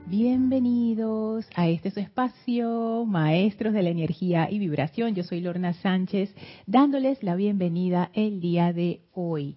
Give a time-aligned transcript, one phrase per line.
[0.00, 5.14] Bienvenidos a este su espacio, maestros de la energía y vibración.
[5.14, 6.34] Yo soy Lorna Sánchez,
[6.66, 9.56] dándoles la bienvenida el día de hoy.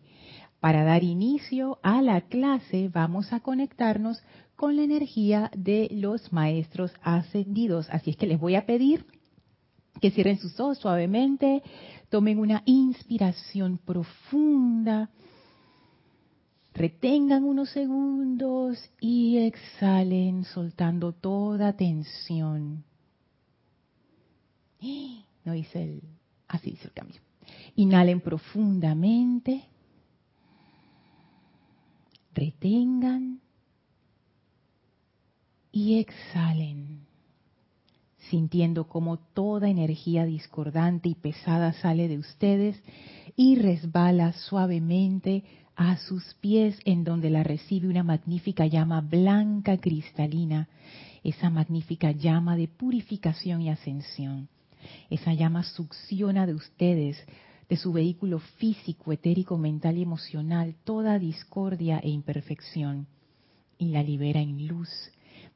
[0.59, 4.23] Para dar inicio a la clase vamos a conectarnos
[4.55, 7.89] con la energía de los maestros ascendidos.
[7.89, 9.05] Así es que les voy a pedir
[9.99, 11.63] que cierren sus ojos suavemente,
[12.09, 15.09] tomen una inspiración profunda
[16.77, 22.83] Retengan unos segundos y exhalen soltando toda tensión.
[25.43, 26.03] No hice el...
[26.49, 27.21] Así dice el cambio.
[27.77, 29.63] Inhalen profundamente.
[32.35, 33.39] Retengan.
[35.71, 37.07] Y exhalen.
[38.29, 42.79] Sintiendo como toda energía discordante y pesada sale de ustedes
[43.35, 45.45] y resbala suavemente
[45.77, 50.67] a sus pies en donde la recibe una magnífica llama blanca cristalina,
[51.23, 54.49] esa magnífica llama de purificación y ascensión.
[55.11, 57.23] Esa llama succiona de ustedes,
[57.69, 63.05] de su vehículo físico, etérico, mental y emocional, toda discordia e imperfección
[63.77, 64.89] y la libera en luz.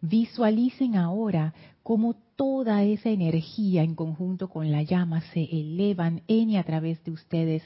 [0.02, 6.58] Visualicen ahora cómo toda esa energía en conjunto con la llama se elevan en y
[6.58, 7.64] a través de ustedes,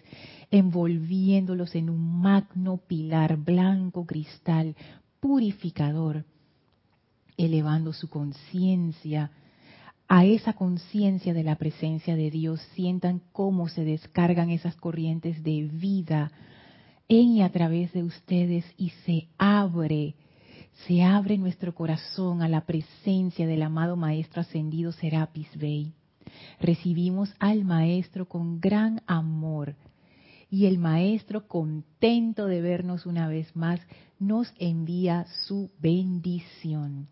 [0.51, 4.75] envolviéndolos en un magno pilar blanco cristal
[5.21, 6.25] purificador,
[7.37, 9.31] elevando su conciencia
[10.07, 12.61] a esa conciencia de la presencia de Dios.
[12.73, 16.31] Sientan cómo se descargan esas corrientes de vida
[17.07, 20.15] en y a través de ustedes y se abre
[20.85, 25.93] se abre nuestro corazón a la presencia del amado Maestro Ascendido Serapis Bey.
[26.59, 29.75] Recibimos al Maestro con gran amor
[30.49, 33.79] y el Maestro, contento de vernos una vez más,
[34.19, 37.07] nos envía su bendición.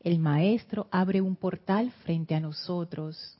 [0.00, 3.38] El Maestro abre un portal frente a nosotros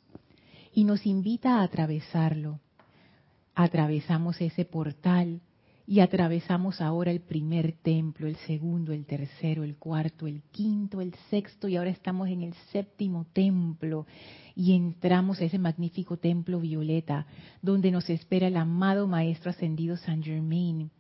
[0.75, 2.61] y nos invita a atravesarlo.
[3.55, 5.41] Atravesamos ese portal
[5.89, 11.15] y atravesamos ahora el primer templo, el segundo, el tercero, el cuarto, el quinto, el
[11.31, 14.05] sexto y ahora estamos en el séptimo templo
[14.55, 17.27] y entramos a ese magnífico templo violeta
[17.63, 20.91] donde nos espera el amado Maestro Ascendido San Germain.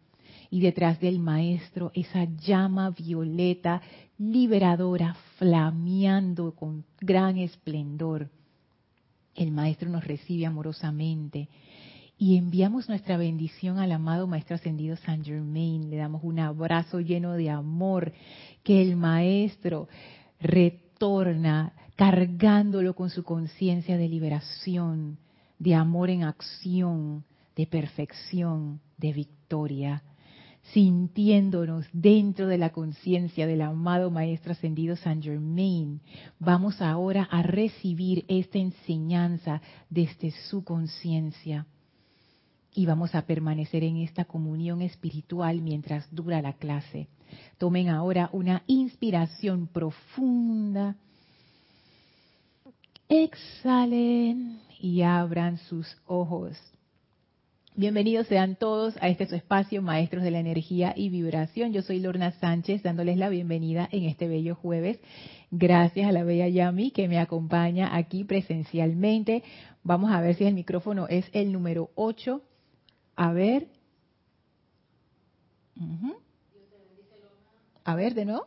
[0.48, 3.82] Y detrás del Maestro esa llama violeta
[4.16, 8.30] liberadora flameando con gran esplendor.
[9.34, 11.50] El Maestro nos recibe amorosamente
[12.18, 15.88] y enviamos nuestra bendición al amado Maestro Ascendido San Germain.
[15.88, 18.12] Le damos un abrazo lleno de amor
[18.64, 19.88] que el Maestro
[20.40, 25.18] retorna cargándolo con su conciencia de liberación,
[25.60, 27.24] de amor en acción,
[27.54, 30.02] de perfección, de victoria,
[30.72, 36.00] sintiéndonos dentro de la conciencia del amado Maestro Ascendido San Germain.
[36.40, 41.64] Vamos ahora a recibir esta enseñanza desde su conciencia
[42.78, 47.08] y vamos a permanecer en esta comunión espiritual mientras dura la clase.
[47.58, 50.94] Tomen ahora una inspiración profunda.
[53.08, 56.56] Exhalen y abran sus ojos.
[57.74, 61.72] Bienvenidos sean todos a este su espacio, Maestros de la Energía y Vibración.
[61.72, 65.00] Yo soy Lorna Sánchez, dándoles la bienvenida en este bello jueves.
[65.50, 69.42] Gracias a la bella Yami que me acompaña aquí presencialmente.
[69.82, 72.40] Vamos a ver si el micrófono es el número 8
[73.18, 73.66] a ver.
[77.84, 78.46] A ver, de nuevo.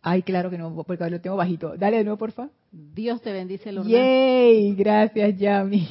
[0.00, 1.76] Ay, claro que no, porque lo tengo bajito.
[1.76, 2.48] Dale de nuevo, porfa.
[2.72, 3.90] Dios te bendice, Lorna.
[3.90, 5.86] Yay, gracias, Yami.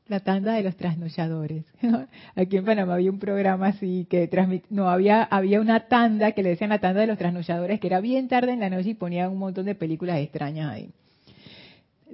[0.08, 1.66] La tanda de los trasnochadores.
[2.36, 4.64] Aquí en Panamá había un programa así que transmit...
[4.70, 8.00] no había había una tanda que le decían la tanda de los trasnochadores que era
[8.00, 10.92] bien tarde en la noche y ponían un montón de películas extrañas ahí.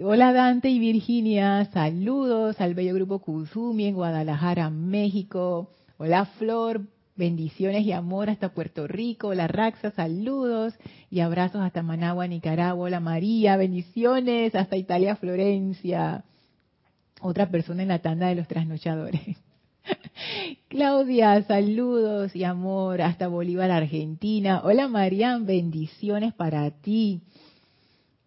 [0.01, 5.69] Hola Dante y Virginia, saludos al bello grupo Kuzumi en Guadalajara, México.
[5.97, 6.81] Hola Flor,
[7.15, 9.29] bendiciones y amor hasta Puerto Rico.
[9.29, 10.73] Hola Raxa, saludos
[11.09, 12.85] y abrazos hasta Managua, Nicaragua.
[12.85, 16.23] Hola María, bendiciones hasta Italia, Florencia.
[17.21, 19.37] Otra persona en la tanda de los trasnochadores.
[20.69, 24.61] Claudia, saludos y amor hasta Bolívar, Argentina.
[24.63, 27.21] Hola Marian, bendiciones para ti.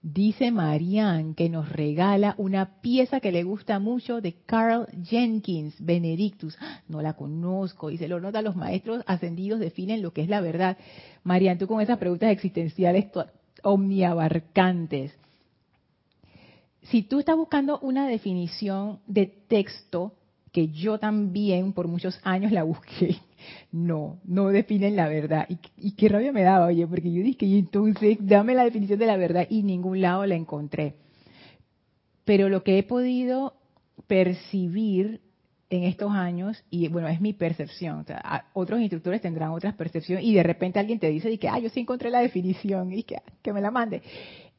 [0.06, 6.58] Dice Marianne que nos regala una pieza que le gusta mucho de Carl Jenkins, Benedictus.
[6.60, 6.82] ¡Ah!
[6.88, 10.42] No la conozco y se lo nota los maestros ascendidos definen lo que es la
[10.42, 10.76] verdad.
[11.22, 13.06] Marianne, tú con esas preguntas existenciales
[13.62, 15.16] omniabarcantes.
[16.82, 20.12] Si tú estás buscando una definición de texto,
[20.54, 23.16] que yo también por muchos años la busqué,
[23.72, 25.48] no, no definen la verdad.
[25.76, 29.16] Y, qué rabia me daba, oye, porque yo dije, entonces dame la definición de la
[29.16, 30.94] verdad y ningún lado la encontré.
[32.24, 33.54] Pero lo que he podido
[34.06, 35.20] percibir
[35.70, 38.06] en estos años, y bueno, es mi percepción,
[38.52, 41.68] otros instructores tendrán otras percepciones, y de repente alguien te dice, y que, ah, yo
[41.68, 44.02] sí encontré la definición, y que, que me la mande.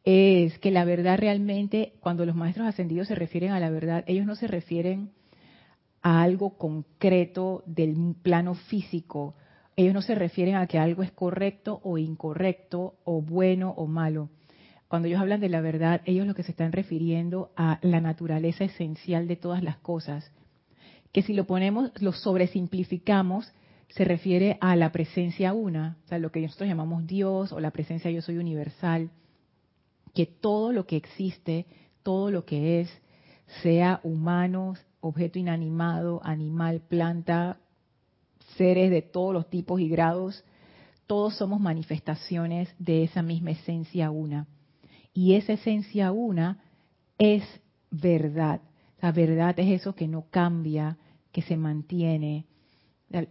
[0.03, 4.25] Es que la verdad realmente, cuando los maestros ascendidos se refieren a la verdad, ellos
[4.25, 5.11] no se refieren
[6.05, 9.33] a algo concreto del plano físico.
[9.75, 14.29] Ellos no se refieren a que algo es correcto o incorrecto o bueno o malo.
[14.87, 18.65] Cuando ellos hablan de la verdad, ellos lo que se están refiriendo a la naturaleza
[18.65, 20.31] esencial de todas las cosas.
[21.11, 23.51] Que si lo ponemos, lo sobresimplificamos,
[23.87, 27.71] se refiere a la presencia una, o sea, lo que nosotros llamamos Dios o la
[27.71, 29.09] presencia yo soy universal,
[30.13, 31.65] que todo lo que existe,
[32.03, 33.01] todo lo que es,
[33.63, 34.75] sea humano,
[35.07, 37.59] objeto inanimado, animal, planta,
[38.57, 40.43] seres de todos los tipos y grados,
[41.05, 44.47] todos somos manifestaciones de esa misma esencia una.
[45.13, 46.59] Y esa esencia una
[47.19, 47.43] es
[47.91, 48.61] verdad.
[48.99, 50.97] La verdad es eso que no cambia,
[51.31, 52.47] que se mantiene.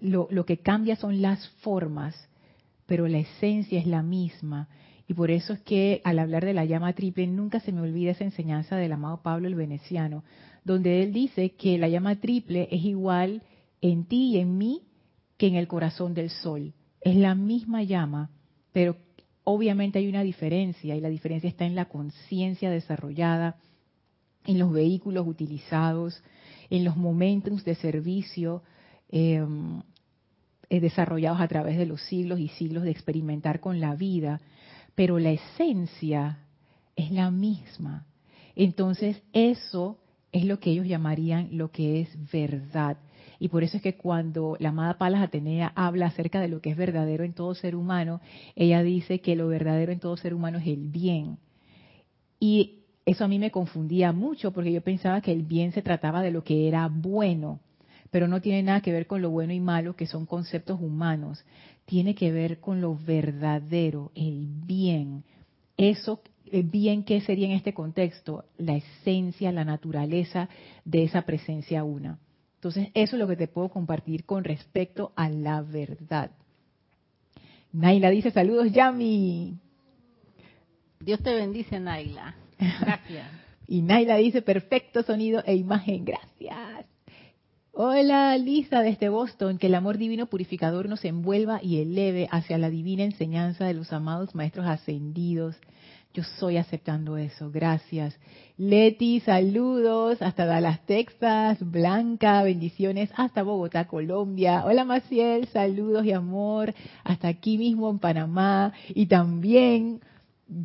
[0.01, 2.15] Lo, lo que cambia son las formas,
[2.87, 4.69] pero la esencia es la misma.
[5.09, 8.13] Y por eso es que al hablar de la llama triple, nunca se me olvida
[8.13, 10.23] esa enseñanza del amado Pablo el Veneciano,
[10.65, 13.43] donde él dice que la llama triple es igual
[13.81, 14.83] en ti y en mí
[15.37, 16.73] que en el corazón del sol.
[17.01, 18.31] Es la misma llama,
[18.73, 18.97] pero
[19.45, 23.57] obviamente hay una diferencia y la diferencia está en la conciencia desarrollada,
[24.47, 26.23] en los vehículos utilizados,
[26.71, 28.63] en los momentos de servicio
[29.11, 29.83] em,
[30.71, 34.41] eh, desarrollados a través de los siglos y siglos de experimentar con la vida,
[34.95, 36.39] pero la esencia
[36.97, 38.07] es la misma.
[38.57, 39.99] Entonces eso
[40.35, 42.97] es lo que ellos llamarían lo que es verdad.
[43.39, 46.71] Y por eso es que cuando la amada Palas Atenea habla acerca de lo que
[46.71, 48.21] es verdadero en todo ser humano,
[48.57, 51.39] ella dice que lo verdadero en todo ser humano es el bien.
[52.41, 56.21] Y eso a mí me confundía mucho porque yo pensaba que el bien se trataba
[56.21, 57.61] de lo que era bueno,
[58.11, 61.45] pero no tiene nada que ver con lo bueno y malo, que son conceptos humanos.
[61.85, 65.23] Tiene que ver con lo verdadero, el bien.
[65.77, 66.21] Eso
[66.63, 70.49] bien qué sería en este contexto la esencia, la naturaleza
[70.85, 72.19] de esa presencia una.
[72.57, 76.31] Entonces, eso es lo que te puedo compartir con respecto a la verdad.
[77.73, 79.59] Naila dice, saludos Yami.
[81.01, 82.35] Dios te bendice, Naila.
[82.59, 83.29] Gracias.
[83.67, 86.87] y Naila dice, perfecto sonido e imagen, gracias.
[87.77, 92.71] Hola Lisa desde Boston, que el amor divino purificador nos envuelva y eleve hacia la
[92.71, 95.57] divina enseñanza de los amados maestros ascendidos.
[96.15, 98.17] Yo soy aceptando eso, gracias.
[98.57, 101.59] Leti, saludos hasta Dallas, Texas.
[101.61, 104.63] Blanca, bendiciones hasta Bogotá, Colombia.
[104.65, 108.73] Hola Maciel, saludos y amor hasta aquí mismo en Panamá.
[108.91, 110.03] Y también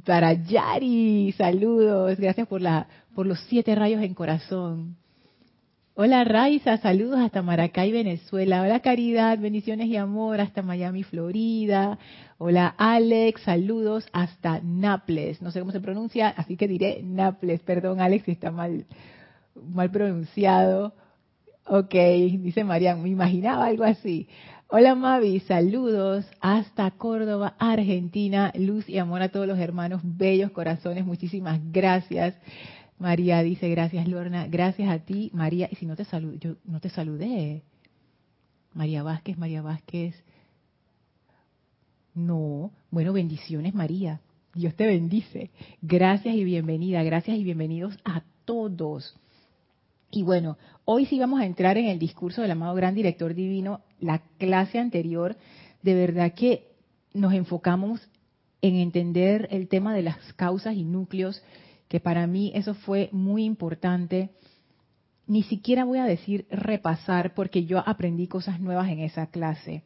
[0.05, 2.19] para Yari, saludos.
[2.19, 4.97] Gracias por, la, por los siete rayos en corazón.
[6.01, 8.61] Hola Raiza, saludos hasta Maracay, Venezuela.
[8.61, 11.99] Hola Caridad, bendiciones y amor hasta Miami, Florida.
[12.37, 15.41] Hola Alex, saludos hasta Naples.
[15.41, 17.59] No sé cómo se pronuncia, así que diré Naples.
[17.63, 18.85] Perdón Alex si está mal,
[19.55, 20.93] mal pronunciado.
[21.65, 24.29] Ok, dice Marian, me imaginaba algo así.
[24.69, 28.53] Hola Mavi, saludos hasta Córdoba, Argentina.
[28.55, 32.35] Luz y amor a todos los hermanos, bellos corazones, muchísimas gracias.
[32.99, 35.69] María dice, gracias Lorna, gracias a ti, María.
[35.71, 37.63] Y si no te saludé, yo no te saludé.
[38.73, 40.21] María Vázquez, María Vázquez.
[42.13, 44.19] No, bueno, bendiciones María.
[44.53, 45.51] Dios te bendice.
[45.81, 49.15] Gracias y bienvenida, gracias y bienvenidos a todos.
[50.11, 53.81] Y bueno, hoy sí vamos a entrar en el discurso del amado Gran Director Divino.
[53.99, 55.37] La clase anterior,
[55.83, 56.67] de verdad que
[57.13, 58.01] nos enfocamos
[58.61, 61.41] en entender el tema de las causas y núcleos,
[61.89, 64.29] que para mí eso fue muy importante.
[65.27, 69.83] Ni siquiera voy a decir repasar, porque yo aprendí cosas nuevas en esa clase,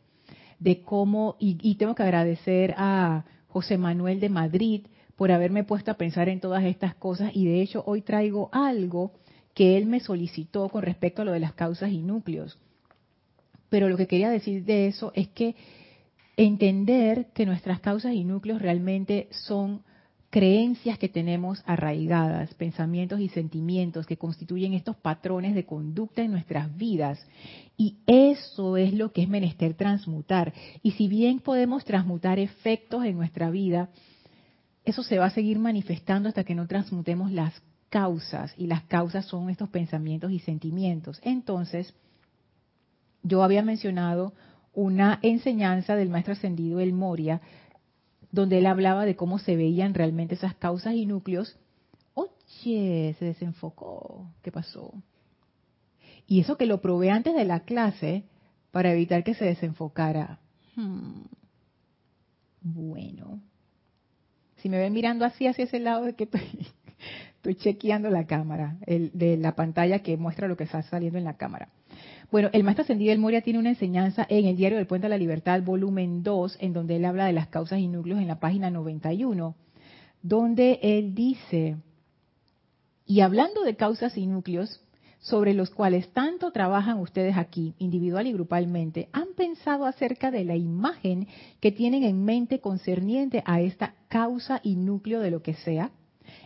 [0.59, 5.97] de cómo, y, tengo que agradecer a José Manuel de Madrid por haberme puesto a
[5.97, 9.13] pensar en todas estas cosas, y de hecho hoy traigo algo
[9.53, 12.59] que él me solicitó con respecto a lo de las causas y núcleos.
[13.69, 15.55] Pero lo que quería decir de eso es que
[16.35, 19.83] entender que nuestras causas y núcleos realmente son
[20.33, 26.75] creencias que tenemos arraigadas, pensamientos y sentimientos que constituyen estos patrones de conducta en nuestras
[26.75, 27.23] vidas.
[27.77, 30.51] Y eso es lo que es menester transmutar.
[30.81, 33.89] Y si bien podemos transmutar efectos en nuestra vida,
[34.85, 37.53] eso se va a seguir manifestando hasta que no transmutemos las
[37.91, 38.55] causas.
[38.57, 41.19] Y las causas son estos pensamientos y sentimientos.
[41.21, 41.93] Entonces,
[43.21, 44.33] yo había mencionado
[44.73, 47.39] una enseñanza del maestro ascendido El Moria,
[48.33, 51.55] donde él hablaba de cómo se veían realmente esas causas y núcleos.
[52.15, 54.27] Oye, se desenfocó.
[54.41, 54.91] ¿Qué pasó?
[56.25, 58.23] Y eso que lo probé antes de la clase
[58.71, 60.39] para evitar que se desenfocara.
[60.75, 61.25] Hmm.
[62.61, 63.39] Bueno.
[64.57, 66.23] Si me ven mirando así hacia ese lado de que
[67.35, 71.37] estoy, chequeando la cámara, de la pantalla que muestra lo que está saliendo en la
[71.37, 71.69] cámara.
[72.33, 75.09] Bueno, el maestro ascendido del Moria tiene una enseñanza en el diario del Puente a
[75.11, 78.39] la Libertad, volumen 2, en donde él habla de las causas y núcleos en la
[78.39, 79.55] página 91,
[80.23, 81.77] donde él dice,
[83.05, 84.81] y hablando de causas y núcleos,
[85.19, 90.55] sobre los cuales tanto trabajan ustedes aquí, individual y grupalmente, ¿han pensado acerca de la
[90.55, 91.27] imagen
[91.59, 95.91] que tienen en mente concerniente a esta causa y núcleo de lo que sea?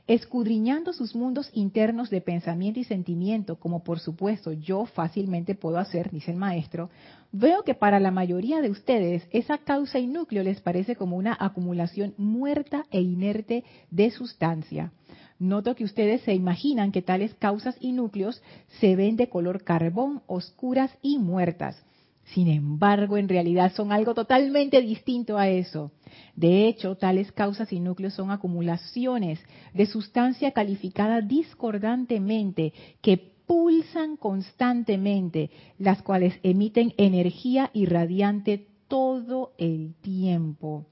[0.07, 6.11] Escudriñando sus mundos internos de pensamiento y sentimiento, como por supuesto yo fácilmente puedo hacer,
[6.11, 6.89] dice el maestro,
[7.31, 11.35] veo que para la mayoría de ustedes esa causa y núcleo les parece como una
[11.39, 14.91] acumulación muerta e inerte de sustancia.
[15.39, 18.41] Noto que ustedes se imaginan que tales causas y núcleos
[18.79, 21.86] se ven de color carbón, oscuras y muertas.
[22.33, 25.91] Sin embargo, en realidad son algo totalmente distinto a eso.
[26.35, 29.39] De hecho, tales causas y núcleos son acumulaciones
[29.73, 40.85] de sustancia calificada discordantemente que pulsan constantemente, las cuales emiten energía irradiante todo el tiempo.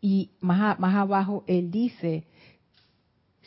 [0.00, 2.26] Y más, abajo él dice,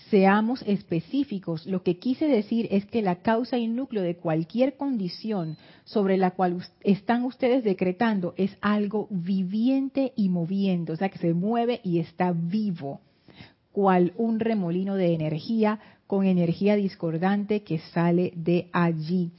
[0.09, 1.65] seamos específicos.
[1.65, 6.31] Lo que quise decir es que la causa y núcleo de cualquier condición sobre la
[6.31, 11.99] cual están ustedes decretando es algo viviente y moviendo, o sea, que se mueve y
[11.99, 13.01] está vivo,
[13.71, 19.31] cual un remolino de energía con energía discordante que sale de allí.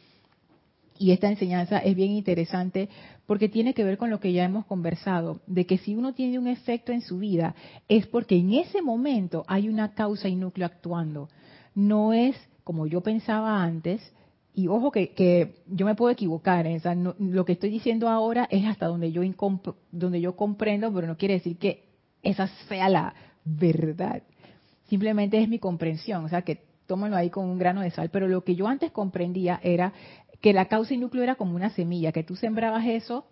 [0.98, 2.88] Y esta enseñanza es bien interesante
[3.26, 6.38] porque tiene que ver con lo que ya hemos conversado, de que si uno tiene
[6.38, 7.54] un efecto en su vida
[7.88, 11.28] es porque en ese momento hay una causa y núcleo actuando.
[11.74, 14.12] No es como yo pensaba antes,
[14.54, 16.82] y ojo que, yo me puedo equivocar, ¿eh?
[17.20, 19.22] lo que estoy diciendo ahora es hasta donde yo,
[19.92, 21.84] donde yo comprendo, pero no quiere decir que
[22.22, 23.14] esa sea la
[23.44, 24.22] verdad.
[24.88, 28.26] Simplemente es mi comprensión, o sea que tómalo ahí con un grano de sal, pero
[28.26, 29.92] lo que yo antes comprendía era
[30.40, 33.26] que la causa y núcleo era como una semilla, que tú sembrabas eso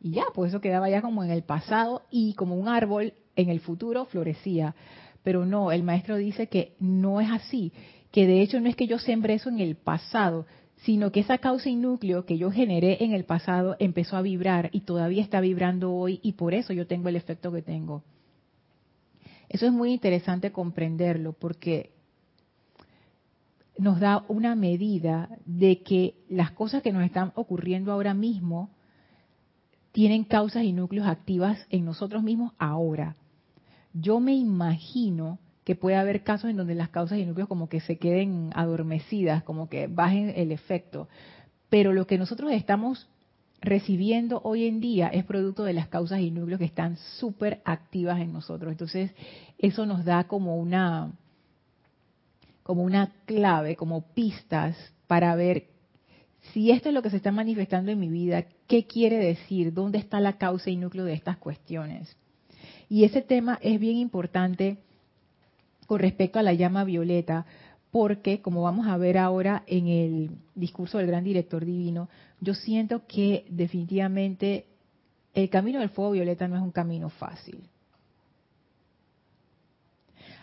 [0.00, 3.50] y ya, pues eso quedaba ya como en el pasado y como un árbol en
[3.50, 4.74] el futuro florecía.
[5.22, 7.72] Pero no, el maestro dice que no es así,
[8.10, 10.46] que de hecho no es que yo sembré eso en el pasado,
[10.84, 14.70] sino que esa causa y núcleo que yo generé en el pasado empezó a vibrar
[14.72, 18.02] y todavía está vibrando hoy y por eso yo tengo el efecto que tengo.
[19.50, 21.90] Eso es muy interesante comprenderlo porque
[23.78, 28.70] nos da una medida de que las cosas que nos están ocurriendo ahora mismo
[29.92, 33.16] tienen causas y núcleos activas en nosotros mismos ahora.
[33.92, 37.80] Yo me imagino que puede haber casos en donde las causas y núcleos como que
[37.80, 41.08] se queden adormecidas, como que bajen el efecto.
[41.68, 43.08] Pero lo que nosotros estamos
[43.60, 48.20] recibiendo hoy en día es producto de las causas y núcleos que están súper activas
[48.20, 48.72] en nosotros.
[48.72, 49.12] Entonces,
[49.58, 51.12] eso nos da como una,
[52.70, 54.76] como una clave, como pistas
[55.08, 55.64] para ver
[56.52, 59.98] si esto es lo que se está manifestando en mi vida, qué quiere decir, dónde
[59.98, 62.16] está la causa y núcleo de estas cuestiones.
[62.88, 64.78] Y ese tema es bien importante
[65.88, 67.44] con respecto a la llama violeta,
[67.90, 72.08] porque como vamos a ver ahora en el discurso del gran director divino,
[72.40, 74.66] yo siento que definitivamente
[75.34, 77.64] el camino del fuego violeta no es un camino fácil.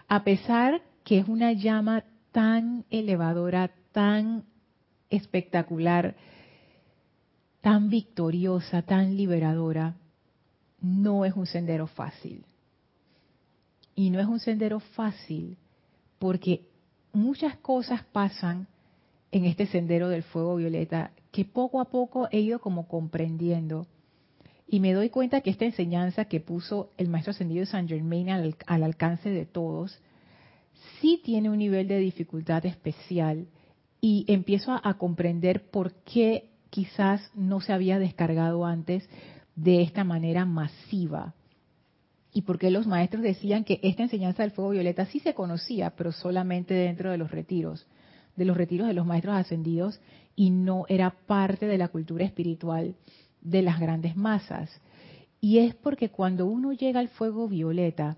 [0.09, 4.43] A pesar que es una llama tan elevadora, tan
[5.09, 6.15] espectacular,
[7.61, 9.95] tan victoriosa, tan liberadora,
[10.81, 12.45] no es un sendero fácil.
[13.95, 15.57] Y no es un sendero fácil
[16.19, 16.67] porque
[17.13, 18.67] muchas cosas pasan
[19.31, 23.87] en este sendero del fuego violeta que poco a poco he ido como comprendiendo.
[24.67, 28.55] Y me doy cuenta que esta enseñanza que puso el maestro ascendido San Germain al,
[28.65, 29.99] al alcance de todos,
[30.99, 33.47] sí tiene un nivel de dificultad especial
[34.01, 39.09] y empiezo a, comprender por qué quizás no se había descargado antes
[39.55, 41.33] de esta manera masiva.
[42.31, 45.91] Y por qué los maestros decían que esta enseñanza del fuego violeta sí se conocía,
[45.91, 47.87] pero solamente dentro de los retiros,
[48.35, 49.99] de los retiros de los maestros ascendidos
[50.35, 52.95] y no era parte de la cultura espiritual
[53.41, 54.69] de las grandes masas.
[55.41, 58.17] Y es porque cuando uno llega al fuego violeta,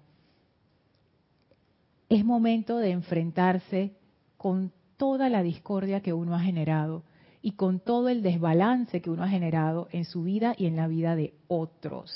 [2.10, 3.94] es momento de enfrentarse
[4.38, 7.04] con toda la discordia que uno ha generado
[7.42, 10.88] y con todo el desbalance que uno ha generado en su vida y en la
[10.88, 12.12] vida de otros.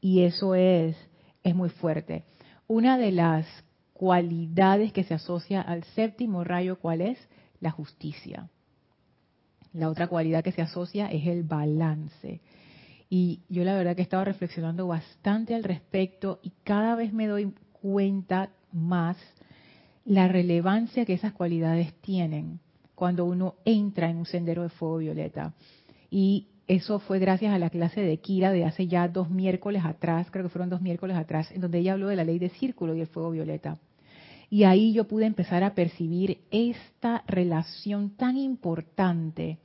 [0.00, 0.96] Y eso es,
[1.44, 2.24] es muy fuerte.
[2.66, 3.46] Una de las
[3.92, 7.18] cualidades que se asocia al séptimo rayo, ¿cuál es?
[7.60, 8.48] La justicia.
[9.72, 12.40] La otra cualidad que se asocia es el balance.
[13.08, 17.26] Y yo la verdad que he estado reflexionando bastante al respecto y cada vez me
[17.26, 19.16] doy cuenta más
[20.04, 22.60] la relevancia que esas cualidades tienen
[22.94, 25.54] cuando uno entra en un sendero de fuego violeta.
[26.10, 30.28] Y eso fue gracias a la clase de Kira de hace ya dos miércoles atrás,
[30.30, 32.94] creo que fueron dos miércoles atrás, en donde ella habló de la ley de círculo
[32.94, 33.78] y el fuego violeta.
[34.48, 39.58] Y ahí yo pude empezar a percibir esta relación tan importante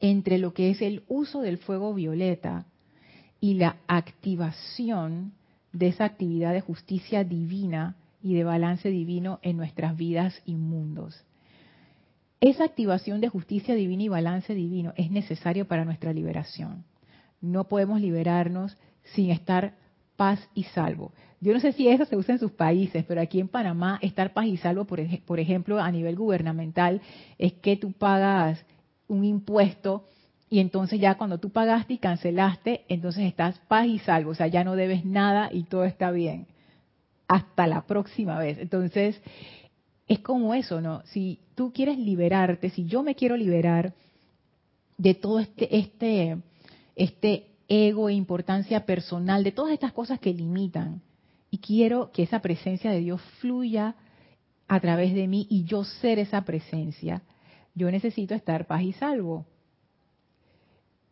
[0.00, 2.66] entre lo que es el uso del fuego violeta
[3.40, 5.32] y la activación
[5.72, 11.24] de esa actividad de justicia divina y de balance divino en nuestras vidas y mundos.
[12.40, 16.84] Esa activación de justicia divina y balance divino es necesario para nuestra liberación.
[17.40, 18.76] No podemos liberarnos
[19.14, 19.74] sin estar
[20.16, 21.12] paz y salvo.
[21.40, 24.32] Yo no sé si eso se usa en sus países, pero aquí en Panamá estar
[24.32, 27.00] paz y salvo, por, por ejemplo, a nivel gubernamental,
[27.38, 28.64] es que tú pagas
[29.06, 30.04] un impuesto
[30.50, 34.46] y entonces ya cuando tú pagaste y cancelaste, entonces estás paz y salvo, o sea,
[34.46, 36.46] ya no debes nada y todo está bien.
[37.26, 38.58] Hasta la próxima vez.
[38.58, 39.20] Entonces,
[40.06, 41.02] es como eso, ¿no?
[41.04, 43.92] Si tú quieres liberarte, si yo me quiero liberar
[44.96, 46.38] de todo este, este,
[46.96, 51.02] este ego e importancia personal, de todas estas cosas que limitan,
[51.50, 53.94] y quiero que esa presencia de Dios fluya
[54.66, 57.22] a través de mí y yo ser esa presencia,
[57.74, 59.46] yo necesito estar paz y salvo.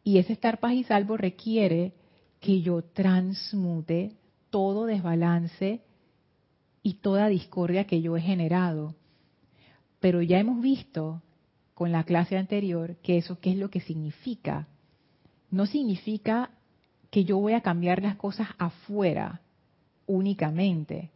[0.06, 1.92] Y ese estar paz y salvo requiere
[2.38, 4.12] que yo transmute
[4.50, 5.80] todo desbalance
[6.80, 8.94] y toda discordia que yo he generado.
[9.98, 11.22] Pero ya hemos visto
[11.74, 14.68] con la clase anterior que eso qué es lo que significa.
[15.50, 16.50] No significa
[17.10, 19.40] que yo voy a cambiar las cosas afuera
[20.06, 21.10] únicamente.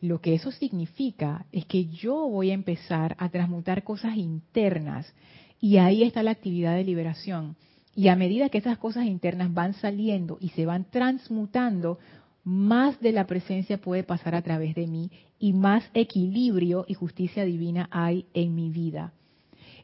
[0.00, 5.12] Lo que eso significa es que yo voy a empezar a transmutar cosas internas
[5.60, 7.56] y ahí está la actividad de liberación.
[7.98, 11.98] Y a medida que esas cosas internas van saliendo y se van transmutando,
[12.44, 17.44] más de la presencia puede pasar a través de mí y más equilibrio y justicia
[17.44, 19.14] divina hay en mi vida.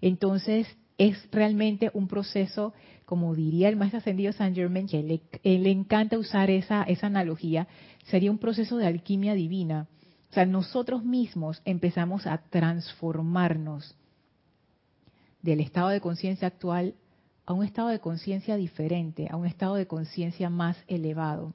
[0.01, 2.73] Entonces, es realmente un proceso,
[3.05, 7.67] como diría el maestro ascendido San Germain, que le, le encanta usar esa, esa analogía,
[8.05, 9.89] sería un proceso de alquimia divina
[10.31, 13.97] o sea, nosotros mismos empezamos a transformarnos
[15.43, 16.95] del estado de conciencia actual
[17.47, 21.55] a un estado de conciencia diferente, a un estado de conciencia más elevado.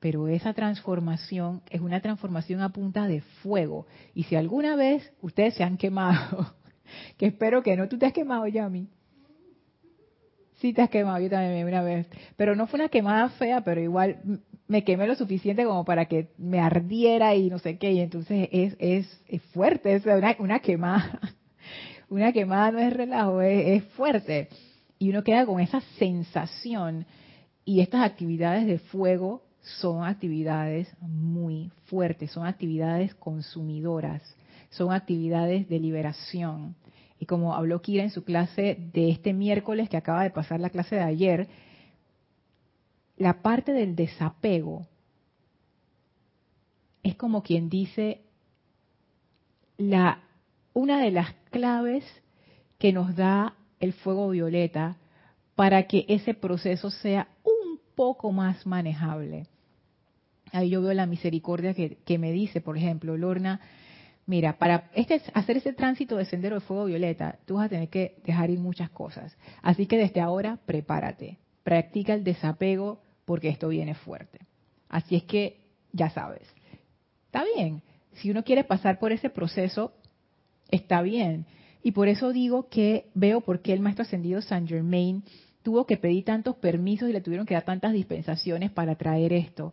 [0.00, 3.86] Pero esa transformación es una transformación a punta de fuego.
[4.14, 6.54] Y si alguna vez ustedes se han quemado,
[7.16, 8.88] que espero que no, tú te has quemado, Yami.
[10.56, 12.06] Sí te has quemado, yo también una vez.
[12.36, 16.28] Pero no fue una quemada fea, pero igual me quemé lo suficiente como para que
[16.38, 17.92] me ardiera y no sé qué.
[17.92, 21.20] Y entonces es, es, fuerte, es una, una, quemada.
[22.10, 24.48] Una quemada no es relajo, es, es fuerte.
[25.04, 27.04] Y uno queda con esa sensación.
[27.66, 34.22] Y estas actividades de fuego son actividades muy fuertes, son actividades consumidoras,
[34.70, 36.74] son actividades de liberación.
[37.20, 40.70] Y como habló Kira en su clase de este miércoles que acaba de pasar la
[40.70, 41.48] clase de ayer,
[43.18, 44.86] la parte del desapego
[47.02, 48.22] es como quien dice
[49.76, 50.22] la
[50.72, 52.06] una de las claves
[52.78, 54.96] que nos da el fuego violeta
[55.54, 59.46] para que ese proceso sea un poco más manejable.
[60.52, 63.60] Ahí yo veo la misericordia que, que me dice, por ejemplo, Lorna,
[64.26, 67.88] mira, para este, hacer ese tránsito de sendero de fuego violeta, tú vas a tener
[67.88, 69.36] que dejar ir muchas cosas.
[69.62, 71.38] Así que desde ahora, prepárate.
[71.62, 74.40] Practica el desapego porque esto viene fuerte.
[74.88, 75.60] Así es que,
[75.92, 76.42] ya sabes,
[77.26, 77.82] está bien.
[78.14, 79.92] Si uno quiere pasar por ese proceso,
[80.70, 81.46] está bien.
[81.84, 85.22] Y por eso digo que veo por qué el maestro ascendido Saint Germain
[85.62, 89.70] tuvo que pedir tantos permisos y le tuvieron que dar tantas dispensaciones para traer esto.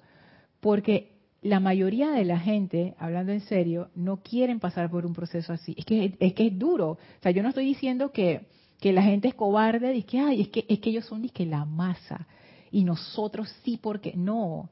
[0.60, 5.54] Porque la mayoría de la gente, hablando en serio, no quieren pasar por un proceso
[5.54, 5.74] así.
[5.78, 6.91] Es que es, que es duro.
[6.91, 8.41] O sea, yo no estoy diciendo que,
[8.82, 11.45] que la gente es cobarde y que, ay, es que, es que ellos son que
[11.45, 12.28] la masa.
[12.71, 14.69] Y nosotros sí, porque no.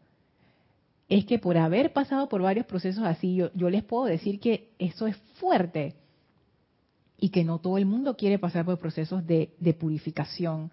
[1.07, 4.71] Es que por haber pasado por varios procesos así, yo, yo les puedo decir que
[4.77, 5.95] eso es fuerte.
[7.19, 10.71] Y que no todo el mundo quiere pasar por procesos de, de purificación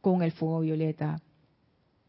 [0.00, 1.20] con el fuego violeta.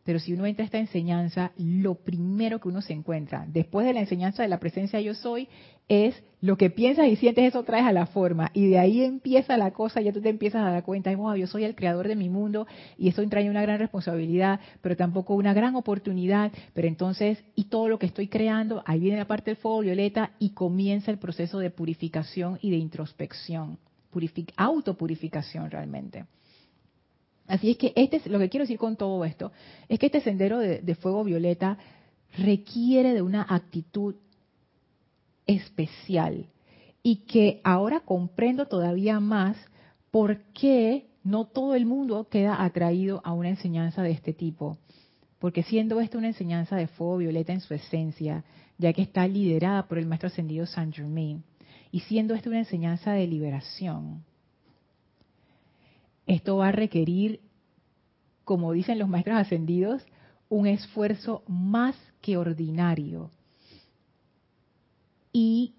[0.08, 3.92] Pero si uno entra a esta enseñanza, lo primero que uno se encuentra, después de
[3.92, 5.50] la enseñanza de la presencia yo soy,
[5.90, 8.50] es lo que piensas y sientes, eso traes a la forma.
[8.54, 11.46] Y de ahí empieza la cosa, ya tú te empiezas a dar cuenta, wow, yo
[11.46, 12.68] soy el creador de mi mundo
[12.98, 16.54] y eso trae una gran responsabilidad, pero tampoco una gran oportunidad.
[16.74, 20.32] Pero entonces, y todo lo que estoy creando, ahí viene la parte del fuego violeta
[20.40, 23.78] y comienza el proceso de purificación y de introspección,
[24.56, 26.24] autopurificación realmente.
[27.48, 29.52] Así es que este es lo que quiero decir con todo esto,
[29.88, 31.78] es que este sendero de, fuego violeta
[32.38, 34.16] requiere de una actitud
[35.46, 36.48] especial
[37.02, 39.56] y que ahora comprendo todavía más
[40.12, 44.78] por qué no todo el mundo queda atraído a una enseñanza de este tipo.
[45.40, 48.44] Porque siendo esta una enseñanza de fuego violeta en su esencia,
[48.78, 51.44] ya que está liderada por el maestro ascendido Saint Germain,
[51.92, 54.24] y siendo esta una enseñanza de liberación,
[56.28, 57.40] esto va a requerir,
[58.44, 60.06] como dicen los maestros ascendidos,
[60.50, 63.32] un esfuerzo más que ordinario.
[65.32, 65.74] Y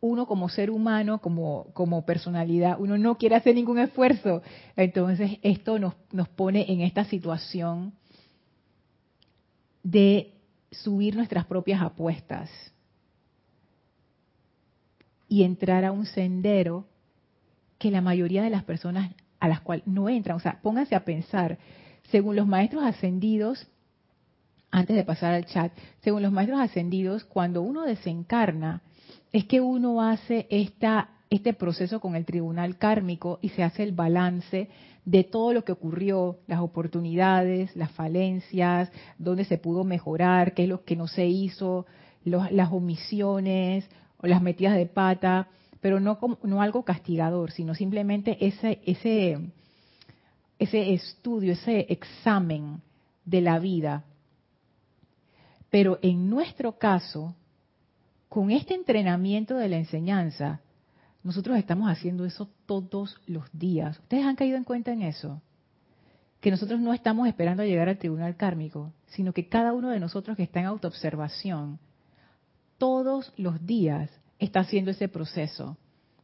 [0.00, 4.42] uno como ser humano, como, como personalidad, uno no quiere hacer ningún esfuerzo.
[4.76, 7.92] Entonces esto nos, nos pone en esta situación
[9.82, 10.34] de
[10.70, 12.50] subir nuestras propias apuestas
[15.28, 16.86] y entrar a un sendero
[17.78, 20.36] que la mayoría de las personas a las cuales no entran.
[20.36, 21.58] O sea, pónganse a pensar,
[22.10, 23.66] según los maestros ascendidos,
[24.70, 25.72] antes de pasar al chat,
[26.02, 28.82] según los maestros ascendidos, cuando uno desencarna,
[29.32, 33.92] es que uno hace esta, este proceso con el tribunal kármico y se hace el
[33.92, 34.68] balance
[35.04, 40.68] de todo lo que ocurrió, las oportunidades, las falencias, dónde se pudo mejorar, qué es
[40.68, 41.86] lo que no se hizo,
[42.24, 45.48] las omisiones o las metidas de pata
[45.80, 49.50] pero no, como, no algo castigador, sino simplemente ese, ese,
[50.58, 52.82] ese estudio, ese examen
[53.24, 54.04] de la vida.
[55.70, 57.34] Pero en nuestro caso,
[58.28, 60.60] con este entrenamiento de la enseñanza,
[61.22, 63.98] nosotros estamos haciendo eso todos los días.
[63.98, 65.42] ¿Ustedes han caído en cuenta en eso?
[66.40, 70.00] Que nosotros no estamos esperando a llegar al tribunal kármico, sino que cada uno de
[70.00, 71.78] nosotros que está en autoobservación,
[72.78, 75.76] todos los días está haciendo ese proceso.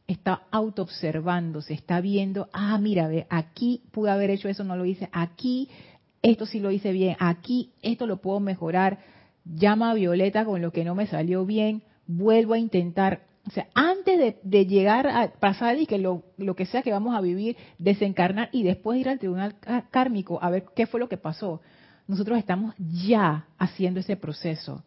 [0.07, 5.09] Está autoobservándose, está viendo, ah, mira, ve, aquí pude haber hecho eso, no lo hice,
[5.11, 5.67] aquí
[6.21, 8.99] esto sí lo hice bien, aquí esto lo puedo mejorar,
[9.45, 13.23] llama a Violeta con lo que no me salió bien, vuelvo a intentar.
[13.47, 17.15] O sea, antes de, llegar a pasar y que lo, lo, que sea que vamos
[17.15, 19.55] a vivir, desencarnar y después ir al tribunal
[19.91, 21.61] kármico a ver qué fue lo que pasó,
[22.07, 24.83] nosotros estamos ya haciendo ese proceso.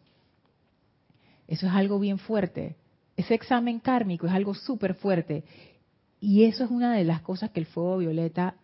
[1.47, 2.75] Eso es algo bien fuerte.
[3.19, 5.43] Ese examen kármico es algo súper fuerte.
[6.21, 8.55] Y eso es una de las cosas que el fuego violeta,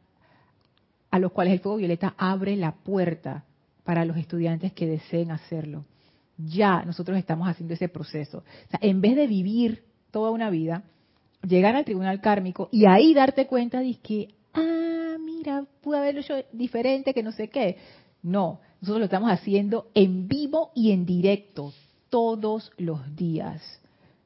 [1.12, 3.44] a los cuales el fuego violeta abre la puerta
[3.84, 5.84] para los estudiantes que deseen hacerlo.
[6.38, 8.38] Ya nosotros estamos haciendo ese proceso.
[8.38, 10.84] O sea, en vez de vivir toda una vida,
[11.46, 16.36] llegar al tribunal kármico y ahí darte cuenta de que, ah, mira, pude haberlo hecho
[16.54, 17.76] diferente, que no sé qué.
[18.24, 21.74] No, nosotros lo estamos haciendo en vivo y en directo,
[22.10, 23.82] todos los días.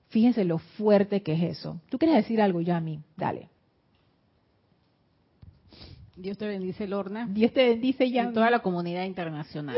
[0.09, 1.79] Fíjense lo fuerte que es eso.
[1.89, 2.99] ¿Tú quieres decir algo, Yami?
[3.15, 3.49] Dale.
[6.15, 7.27] Dios te bendice, Lorna.
[7.29, 8.31] Dios te bendice, Yami.
[8.31, 9.75] Y toda la comunidad internacional.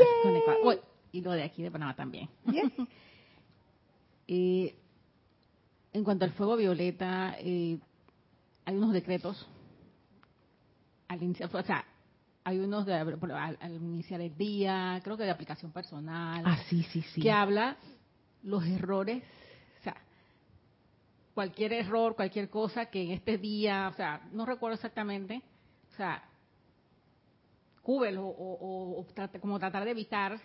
[1.12, 2.28] y lo de aquí de Panamá también.
[4.26, 7.78] en cuanto al fuego violeta, eh,
[8.64, 9.46] hay unos decretos
[11.08, 11.84] al iniciar, o sea,
[12.44, 16.42] hay unos de, al, al, iniciar el día, creo que de aplicación personal.
[16.46, 17.20] Ah, sí, sí, sí.
[17.20, 17.76] Que habla
[18.42, 19.22] los errores
[21.34, 25.42] cualquier error, cualquier cosa que en este día, o sea, no recuerdo exactamente,
[25.92, 26.22] o sea,
[27.82, 29.06] cúbelo o,
[29.40, 30.38] como tratar de evitar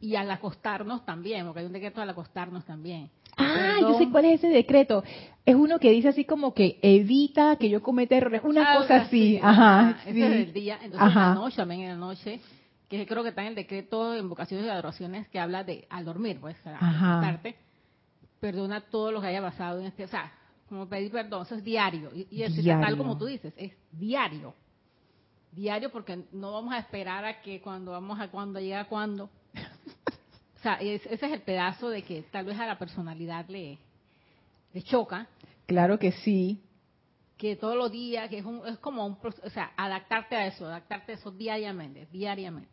[0.00, 3.08] y al acostarnos también, porque hay un decreto al acostarnos también.
[3.36, 5.04] Ah, yo sé cuál es ese decreto.
[5.46, 9.38] Es uno que dice así como que evita que yo cometa errores, una cosa así.
[9.42, 10.78] Ajá, Ese es el día.
[10.82, 12.40] Entonces, en la noche, también en la noche,
[12.88, 16.04] que creo que está en el decreto de invocaciones y adoraciones que habla de al
[16.04, 17.56] dormir, pues, al acostarte,
[18.42, 20.32] perdona todo lo que haya pasado en este, o sea,
[20.68, 22.10] como pedir perdón, eso es diario.
[22.12, 24.52] Y, es tal como tú dices, es diario.
[25.52, 29.30] Diario porque no vamos a esperar a que cuando vamos a cuando llega cuando.
[30.56, 33.78] O sea, ese es el pedazo de que tal vez a la personalidad le,
[34.72, 35.26] le choca.
[35.66, 36.62] Claro que sí.
[37.36, 41.10] Que todos los días, que es, es como un, o sea, adaptarte a eso, adaptarte
[41.10, 42.70] a eso diariamente, diariamente.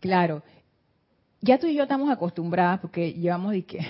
[0.00, 0.42] Claro.
[1.42, 3.86] Ya tú y yo estamos acostumbradas porque llevamos de que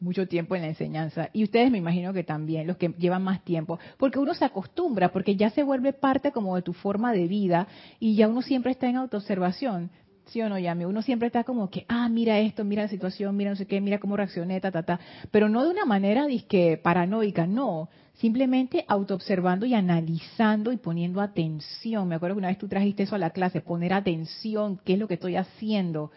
[0.00, 3.44] mucho tiempo en la enseñanza y ustedes me imagino que también, los que llevan más
[3.44, 7.28] tiempo, porque uno se acostumbra, porque ya se vuelve parte como de tu forma de
[7.28, 9.90] vida y ya uno siempre está en autoobservación.
[10.26, 10.84] ¿Sí o no, Yami?
[10.84, 13.80] Uno siempre está como que, ah, mira esto, mira la situación, mira no sé qué,
[13.80, 15.00] mira cómo reaccioné, ta, ta, ta.
[15.32, 17.88] Pero no de una manera disque paranoica, no.
[18.14, 22.06] Simplemente autoobservando y analizando y poniendo atención.
[22.06, 24.98] Me acuerdo que una vez tú trajiste eso a la clase, poner atención, qué es
[25.00, 26.12] lo que estoy haciendo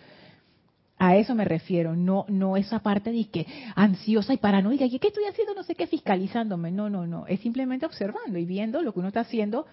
[0.97, 5.25] a eso me refiero, no no esa parte de que ansiosa y paranoica, ¿qué estoy
[5.25, 5.53] haciendo?
[5.53, 6.71] No sé qué, fiscalizándome.
[6.71, 7.25] No, no, no.
[7.27, 9.65] Es simplemente observando y viendo lo que uno está haciendo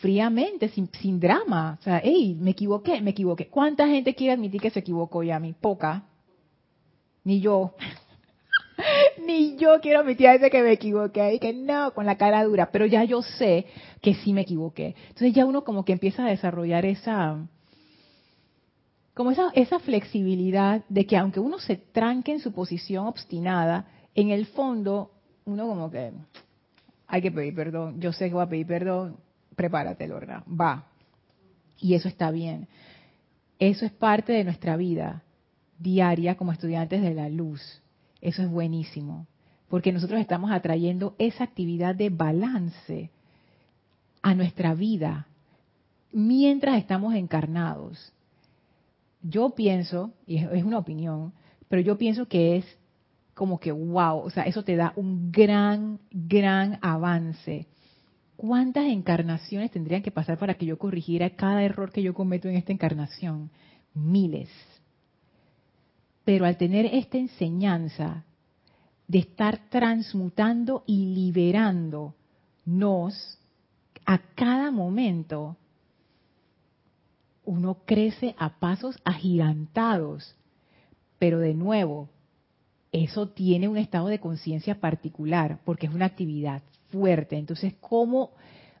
[0.00, 1.78] fríamente, sin, sin drama.
[1.80, 3.48] O sea, hey, me equivoqué, me equivoqué.
[3.48, 5.54] ¿Cuánta gente quiere admitir que se equivocó, ya mí?
[5.58, 6.04] Poca.
[7.24, 7.74] Ni yo.
[9.26, 12.44] Ni yo quiero admitir a veces que me equivoqué y que no, con la cara
[12.44, 12.70] dura.
[12.70, 13.66] Pero ya yo sé
[14.02, 14.94] que sí me equivoqué.
[15.08, 17.38] Entonces ya uno como que empieza a desarrollar esa
[19.16, 24.44] como esa, flexibilidad de que aunque uno se tranque en su posición obstinada, en el
[24.44, 25.10] fondo
[25.46, 26.12] uno como que
[27.06, 29.16] hay que pedir perdón, yo sé que voy a pedir perdón,
[29.54, 30.84] prepárate, Lorna, va.
[31.78, 32.68] Y eso está bien.
[33.58, 35.22] Eso es parte de nuestra vida
[35.78, 37.62] diaria como estudiantes de la luz.
[38.20, 39.26] Eso es buenísimo,
[39.70, 43.10] porque nosotros estamos atrayendo esa actividad de balance
[44.20, 45.26] a nuestra vida
[46.12, 48.12] mientras estamos encarnados
[49.22, 51.32] yo pienso, y es, una opinión,
[51.68, 52.64] pero yo pienso que es
[53.34, 57.66] como que wow, o sea, eso te da un gran, gran avance.
[58.36, 62.56] ¿Cuántas encarnaciones tendrían que pasar para que yo corrigiera cada error que yo cometo en
[62.56, 63.50] esta encarnación?
[63.94, 64.50] Miles.
[66.24, 68.24] Pero al tener esta enseñanza
[69.06, 72.14] de estar transmutando y liberándonos
[74.04, 75.56] a cada momento,
[77.46, 80.36] uno crece a pasos agigantados.
[81.18, 82.10] Pero de nuevo,
[82.92, 87.36] eso tiene un estado de conciencia particular, porque es una actividad fuerte.
[87.36, 88.32] Entonces, ¿cómo,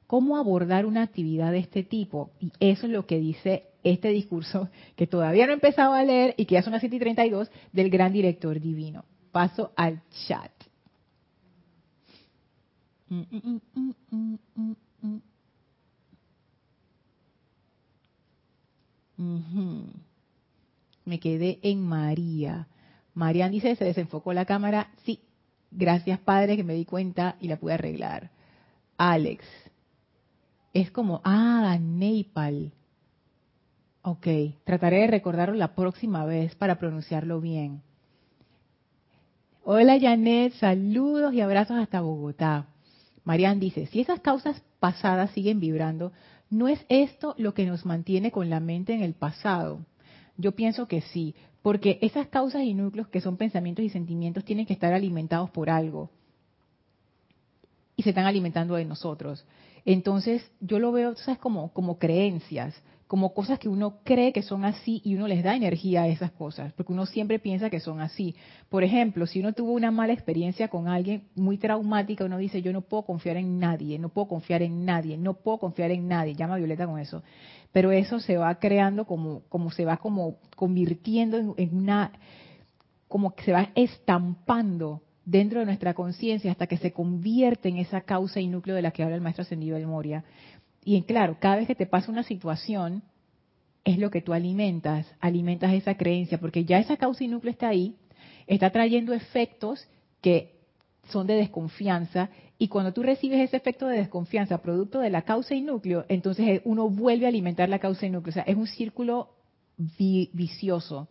[0.06, 2.30] ¿cómo abordar una actividad de este tipo?
[2.40, 6.34] Y eso es lo que dice este discurso, que todavía no he empezado a leer
[6.36, 9.04] y que ya son las 7 y 32, del gran director divino.
[9.32, 10.50] Paso al chat.
[13.08, 13.60] Mm, mm,
[14.10, 15.18] mm,
[21.04, 22.68] Me quedé en María.
[23.14, 24.90] Marian dice, se desenfocó la cámara.
[25.04, 25.20] Sí,
[25.70, 28.30] gracias Padre que me di cuenta y la pude arreglar.
[28.98, 29.44] Alex.
[30.72, 32.72] Es como, ah, Nepal.
[34.02, 34.26] Ok,
[34.64, 37.82] trataré de recordarlo la próxima vez para pronunciarlo bien.
[39.64, 42.66] Hola Janet, saludos y abrazos hasta Bogotá.
[43.24, 46.12] Marian dice, si esas causas pasadas siguen vibrando,
[46.50, 49.80] ¿No es esto lo que nos mantiene con la mente en el pasado?
[50.36, 54.66] Yo pienso que sí, porque esas causas y núcleos que son pensamientos y sentimientos tienen
[54.66, 56.10] que estar alimentados por algo.
[57.96, 59.44] Y se están alimentando de nosotros.
[59.84, 61.40] Entonces, yo lo veo, ¿sabes?
[61.40, 65.54] Como, como creencias como cosas que uno cree que son así y uno les da
[65.54, 68.34] energía a esas cosas, porque uno siempre piensa que son así.
[68.68, 72.72] Por ejemplo, si uno tuvo una mala experiencia con alguien muy traumática, uno dice, yo
[72.72, 76.34] no puedo confiar en nadie, no puedo confiar en nadie, no puedo confiar en nadie,
[76.34, 77.22] llama a Violeta con eso.
[77.72, 82.10] Pero eso se va creando como, como se va como convirtiendo en, una,
[83.06, 88.00] como que se va estampando dentro de nuestra conciencia hasta que se convierte en esa
[88.00, 90.24] causa y núcleo de la que habla el maestro ascendido del Moria.
[90.88, 93.02] Y claro, cada vez que te pasa una situación,
[93.82, 97.66] es lo que tú alimentas, alimentas esa creencia, porque ya esa causa y núcleo está
[97.66, 97.96] ahí,
[98.46, 99.88] está trayendo efectos
[100.20, 100.60] que
[101.10, 105.56] son de desconfianza, y cuando tú recibes ese efecto de desconfianza producto de la causa
[105.56, 108.30] y núcleo, entonces uno vuelve a alimentar la causa y núcleo.
[108.30, 109.30] O sea, es un círculo
[109.88, 111.08] vicioso.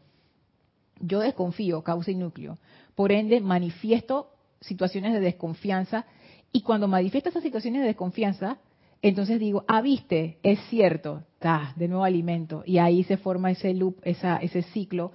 [1.02, 2.60] Yo desconfío, causa y núcleo.
[2.96, 6.06] Por ende, manifiesto situaciones de desconfianza,
[6.54, 8.58] y cuando manifiesto esas situaciones de desconfianza,
[9.10, 12.64] entonces digo, ah, viste, es cierto, está, de nuevo alimento.
[12.66, 15.12] Y ahí se forma ese loop, ese ciclo.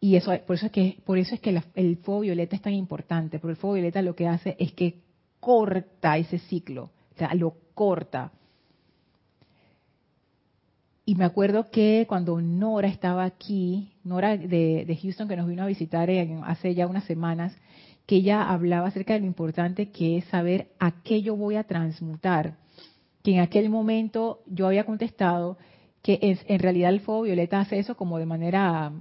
[0.00, 2.72] Y eso, por eso es que, por eso es que el fuego violeta es tan
[2.72, 5.02] importante, porque el fuego violeta lo que hace es que
[5.38, 8.32] corta ese ciclo, o sea, lo corta.
[11.04, 15.66] Y me acuerdo que cuando Nora estaba aquí, Nora de, Houston que nos vino a
[15.66, 16.08] visitar
[16.44, 17.54] hace ya unas semanas,
[18.06, 21.64] que ella hablaba acerca de lo importante que es saber a qué yo voy a
[21.64, 22.56] transmutar
[23.22, 25.58] que en aquel momento yo había contestado
[26.02, 28.92] que en realidad el fuego violeta hace eso como de manera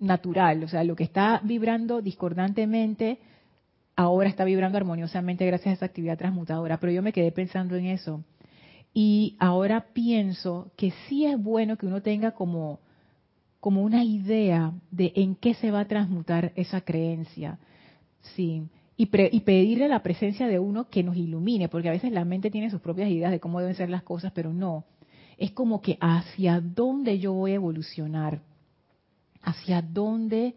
[0.00, 3.18] natural, o sea, lo que está vibrando discordantemente
[3.94, 7.86] ahora está vibrando armoniosamente gracias a esa actividad transmutadora, pero yo me quedé pensando en
[7.86, 8.24] eso.
[8.94, 12.80] Y ahora pienso que sí es bueno que uno tenga como,
[13.60, 17.58] como una idea de en qué se va a transmutar esa creencia.
[18.36, 18.68] Sí
[19.00, 22.68] y, pedirle la presencia de uno que nos ilumine, porque a veces la mente tiene
[22.68, 24.84] sus propias ideas de cómo deben ser las cosas, pero no.
[25.36, 28.42] Es como que hacia dónde yo voy a evolucionar,
[29.40, 30.56] hacia dónde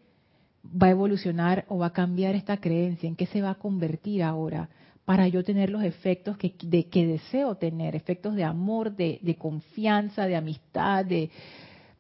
[0.66, 4.24] va a evolucionar o va a cambiar esta creencia, en qué se va a convertir
[4.24, 4.70] ahora,
[5.06, 9.36] para yo tener los efectos que, de, que deseo tener, efectos de amor, de, de
[9.36, 11.30] confianza, de amistad, de,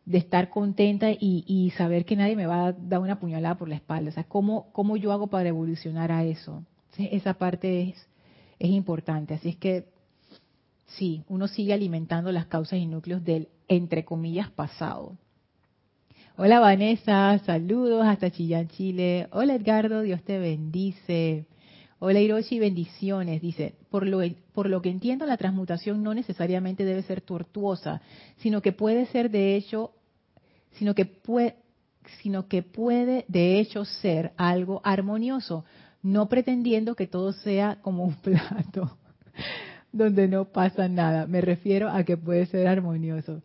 [0.05, 3.75] de estar contenta y, saber que nadie me va a dar una puñalada por la
[3.75, 4.09] espalda.
[4.09, 6.63] O sea, ¿cómo, cómo yo hago para evolucionar a eso?
[6.97, 8.07] esa parte es,
[8.59, 9.33] es importante.
[9.33, 9.85] Así es que,
[10.85, 15.17] sí, uno sigue alimentando las causas y núcleos del, entre comillas, pasado.
[16.37, 19.27] Hola Vanessa, saludos hasta Chillán, Chile.
[19.31, 21.45] Hola Edgardo, Dios te bendice.
[21.99, 23.41] Hola Hiroshi, bendiciones.
[23.41, 24.21] Dice, por lo,
[24.53, 28.01] por lo que entiendo, la transmutación no necesariamente debe ser tortuosa,
[28.37, 29.91] sino que puede ser de hecho,
[30.71, 31.57] sino que puede,
[32.21, 35.65] sino que puede de hecho ser algo armonioso,
[36.01, 38.97] no pretendiendo que todo sea como un plato
[39.91, 41.27] donde no pasa nada.
[41.27, 43.41] Me refiero a que puede ser armonioso.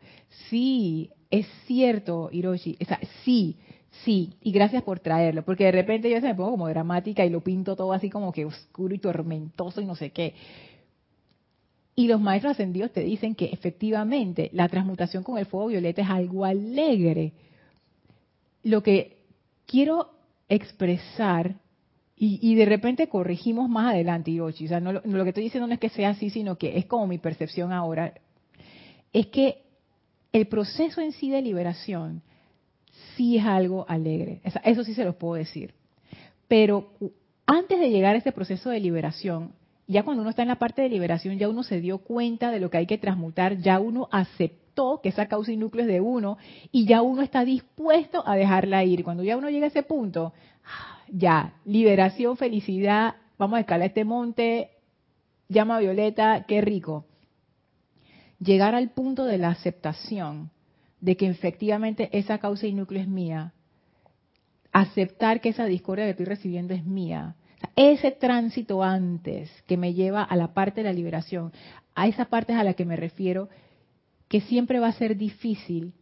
[0.49, 2.79] Sí, es cierto, Hiroshi.
[2.81, 3.57] O sea, sí,
[4.05, 7.31] Sí, y gracias por traerlo, porque de repente yo se me pongo como dramática y
[7.31, 10.35] lo pinto todo así como que oscuro y tormentoso y no sé qué.
[11.95, 16.11] Y los maestros ascendidos te dicen que efectivamente la transmutación con el fuego violeta es
[16.11, 17.33] algo alegre.
[18.63, 19.17] Lo que
[19.67, 20.11] quiero
[20.49, 21.57] expresar,
[22.19, 25.75] y, de repente corregimos más adelante, Yoshi, o sea, no, lo que estoy diciendo no
[25.75, 28.15] es que sea así, sino que es como mi percepción ahora,
[29.13, 29.63] es que
[30.33, 32.23] el proceso en sí de liberación
[33.17, 34.41] sí es algo alegre.
[34.65, 35.75] Eso sí se los puedo decir.
[36.49, 36.93] Pero
[37.47, 39.53] antes de llegar a ese proceso de liberación,
[39.87, 42.61] ya cuando uno está en la parte de liberación, ya uno se dio cuenta de
[42.61, 46.01] lo que hay que transmutar, ya uno aceptó que esa causa y núcleo es de
[46.01, 46.39] uno
[46.73, 49.05] y ya uno está dispuesto a dejarla ir.
[49.05, 50.33] Cuando ya uno llega a ese punto,
[51.09, 54.71] ya, liberación, felicidad, vamos a escalar este monte,
[55.49, 57.07] llama violeta, qué rico.
[58.39, 60.51] Llegar al punto de la aceptación
[61.07, 63.53] de que efectivamente esa causa y núcleo es mía,
[64.73, 67.37] aceptar que esa discordia que estoy recibiendo es mía,
[67.77, 71.53] ese tránsito antes que me lleva a la parte de la liberación,
[71.95, 73.49] a esa parte a la que me refiero,
[74.27, 75.95] que siempre va a ser difícil,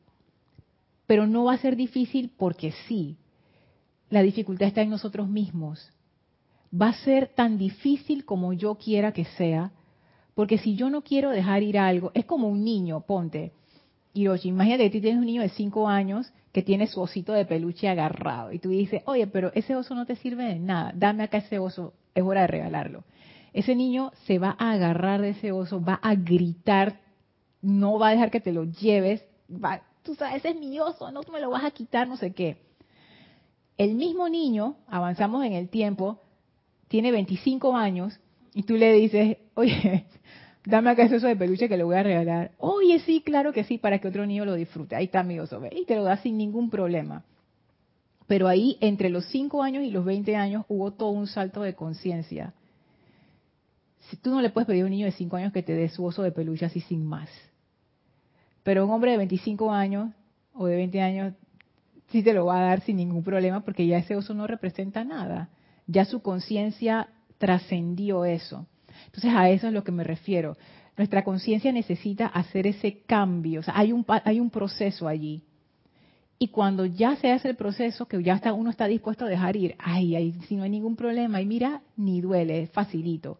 [1.06, 3.18] pero no va a ser difícil porque sí.
[4.08, 5.92] La dificultad está en nosotros mismos.
[6.72, 9.70] Va a ser tan difícil como yo quiera que sea,
[10.34, 13.52] porque si yo no quiero dejar ir algo, es como un niño, ponte,
[14.14, 17.44] Hiroshi, imagínate que tú tienes un niño de 5 años que tiene su osito de
[17.44, 21.24] peluche agarrado y tú dices, oye, pero ese oso no te sirve de nada, dame
[21.24, 23.04] acá ese oso, es hora de regalarlo.
[23.52, 27.00] Ese niño se va a agarrar de ese oso, va a gritar,
[27.60, 31.10] no va a dejar que te lo lleves, va, tú sabes, ese es mi oso,
[31.10, 32.58] no me lo vas a quitar, no sé qué.
[33.76, 36.20] El mismo niño, avanzamos en el tiempo,
[36.86, 38.20] tiene 25 años
[38.54, 40.06] y tú le dices, oye,
[40.64, 42.52] dame acá ese oso de peluche que le voy a regalar.
[42.58, 44.96] Oye, sí, claro que sí, para que otro niño lo disfrute.
[44.96, 47.24] Ahí está mi oso, Y te lo da sin ningún problema.
[48.26, 51.74] Pero ahí, entre los 5 años y los 20 años, hubo todo un salto de
[51.74, 52.54] conciencia.
[54.08, 55.88] Si tú no le puedes pedir a un niño de 5 años que te dé
[55.88, 57.28] su oso de peluche así sin más.
[58.62, 60.10] Pero un hombre de 25 años
[60.54, 61.34] o de 20 años
[62.08, 65.04] sí te lo va a dar sin ningún problema porque ya ese oso no representa
[65.04, 65.50] nada.
[65.86, 67.08] Ya su conciencia
[67.38, 68.66] trascendió eso.
[69.06, 70.56] Entonces a eso es lo que me refiero.
[70.96, 75.42] Nuestra conciencia necesita hacer ese cambio, o sea, hay un, hay un proceso allí.
[76.38, 79.56] Y cuando ya se hace el proceso, que ya está, uno está dispuesto a dejar
[79.56, 83.38] ir, ay, si no hay ningún problema, y mira, ni duele, es facilito.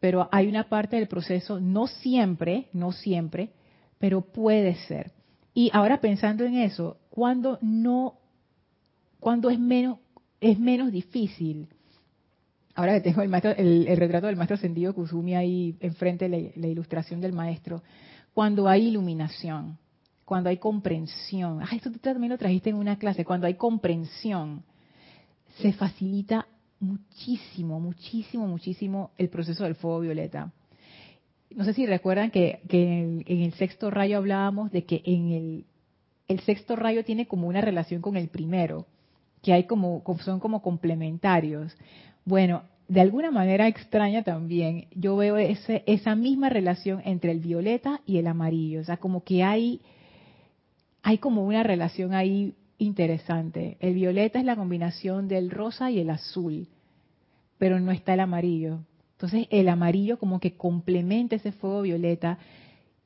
[0.00, 3.50] Pero hay una parte del proceso, no siempre, no siempre,
[3.98, 5.12] pero puede ser.
[5.54, 8.14] Y ahora pensando en eso, cuando no,
[9.20, 9.98] cuando es menos,
[10.40, 11.68] es menos difícil,
[12.74, 17.20] ahora que tengo el, maestro, el, retrato del maestro Sendido Kusumi ahí enfrente la, ilustración
[17.20, 17.82] del maestro,
[18.34, 19.78] cuando hay iluminación,
[20.24, 24.62] cuando hay comprensión, ah, esto tú también lo trajiste en una clase, cuando hay comprensión,
[25.58, 26.46] se facilita
[26.80, 30.52] muchísimo, muchísimo, muchísimo el proceso del fuego violeta.
[31.50, 35.64] No sé si recuerdan que, en, el, sexto rayo hablábamos de que en el,
[36.28, 38.86] el sexto rayo tiene como una relación con el primero,
[39.42, 41.76] que hay como, son como complementarios.
[42.24, 48.00] Bueno, de alguna manera extraña también, yo veo ese, esa misma relación entre el violeta
[48.06, 48.80] y el amarillo.
[48.80, 49.80] O sea, como que hay,
[51.02, 53.76] hay como una relación ahí interesante.
[53.80, 56.68] El violeta es la combinación del rosa y el azul,
[57.58, 58.80] pero no está el amarillo.
[59.12, 62.38] Entonces el amarillo como que complementa ese fuego violeta.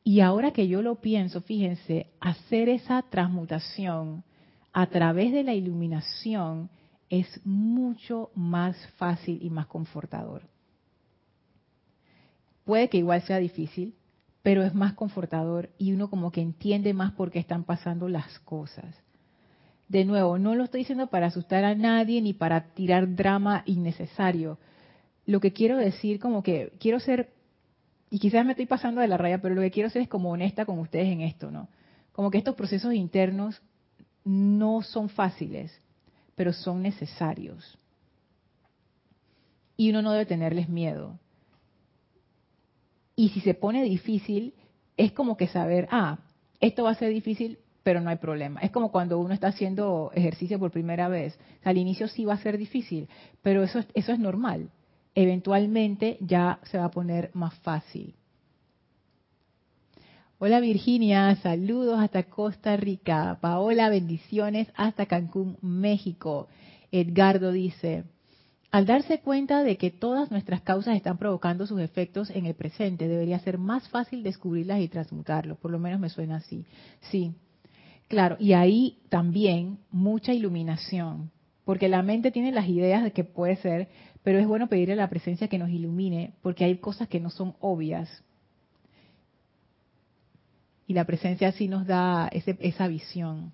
[0.03, 4.25] Y ahora que yo lo pienso, fíjense, hacer esa transmutación
[4.73, 6.71] a través de la iluminación
[7.11, 10.43] es mucho más fácil y más confortador.
[12.65, 13.95] Puede que igual sea difícil,
[14.43, 18.39] pero es más confortador y uno como que entiende más por qué están pasando las
[18.41, 18.97] cosas.
[19.89, 24.59] De nuevo, no lo estoy diciendo para asustar a nadie ni para tirar drama innecesario.
[25.27, 27.31] Lo que quiero decir como que quiero ser,
[28.11, 30.31] y quizás me estoy pasando de la raya, pero lo que quiero ser es como
[30.31, 31.69] honesta con ustedes en esto, ¿no?
[32.11, 33.63] Como que estos procesos internos
[34.25, 35.81] no son fáciles
[36.37, 37.79] pero son necesarios.
[39.77, 41.19] Y uno no debe tenerles miedo.
[43.17, 44.55] Y si se pone difícil,
[44.97, 46.19] es como que saber, ah,
[46.61, 48.61] esto va a ser difícil, pero no hay problema.
[48.61, 51.39] Es como cuando uno está haciendo ejercicio por primera vez.
[51.65, 53.09] al inicio sí va a ser difícil,
[53.43, 54.71] pero eso, eso es normal.
[55.15, 58.15] Eventualmente ya se va a poner más fácil.
[60.39, 63.39] Hola Virginia, saludos hasta Costa Rica.
[63.41, 66.49] Paola, bendiciones hasta Cancún, México.
[66.93, 68.05] Edgardo dice,
[68.71, 73.09] al darse cuenta de que todas nuestras causas están provocando sus efectos en el presente,
[73.09, 75.57] debería ser más fácil descubrirlas y transmutarlos.
[75.57, 76.67] Por lo menos me suena así.
[77.11, 77.33] Sí,
[78.07, 78.37] claro.
[78.39, 81.31] Y ahí también mucha iluminación,
[81.65, 83.89] porque la mente tiene las ideas de que puede ser,
[84.23, 87.31] pero es bueno pedirle a la presencia que nos ilumine, porque hay cosas que no
[87.31, 88.23] son obvias
[90.87, 93.53] y la presencia así nos da esa visión.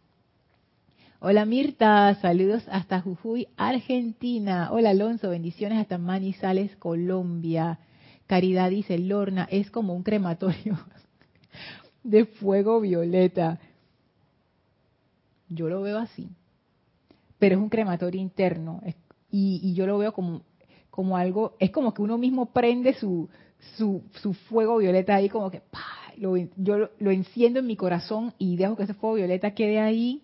[1.21, 4.71] Hola Mirta, saludos hasta Jujuy, Argentina.
[4.73, 7.79] Hola Alonso, bendiciones hasta Manizales, Colombia.
[8.27, 10.79] Caridad dice, Lorna, es como un crematorio
[12.03, 13.61] de fuego violeta.
[15.49, 16.29] Yo lo veo así,
[17.39, 18.83] pero es un crematorio interno
[19.31, 23.29] y, yo lo veo como, algo, es como que uno mismo prende su,
[23.77, 26.02] su, su fuego violeta ahí como que ¡pah!
[26.57, 30.23] Yo lo enciendo en mi corazón y dejo que ese fuego violeta quede ahí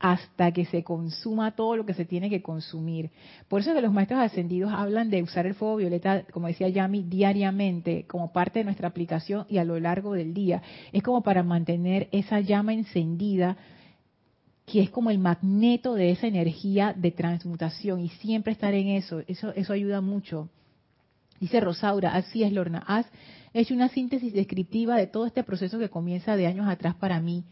[0.00, 3.10] hasta que se consuma todo lo que se tiene que consumir.
[3.48, 7.02] Por eso que los maestros ascendidos hablan de usar el fuego violeta, como decía Yami,
[7.02, 10.62] diariamente, como parte de nuestra aplicación y a lo largo del día.
[10.92, 13.56] Es como para mantener esa llama encendida,
[14.66, 19.22] que es como el magneto de esa energía de transmutación y siempre estar en eso.
[19.26, 20.48] Eso, eso ayuda mucho.
[21.40, 23.06] Dice Rosaura, así es Lorna, haz
[23.60, 27.44] hecho una síntesis descriptiva de todo este proceso que comienza de años atrás para mí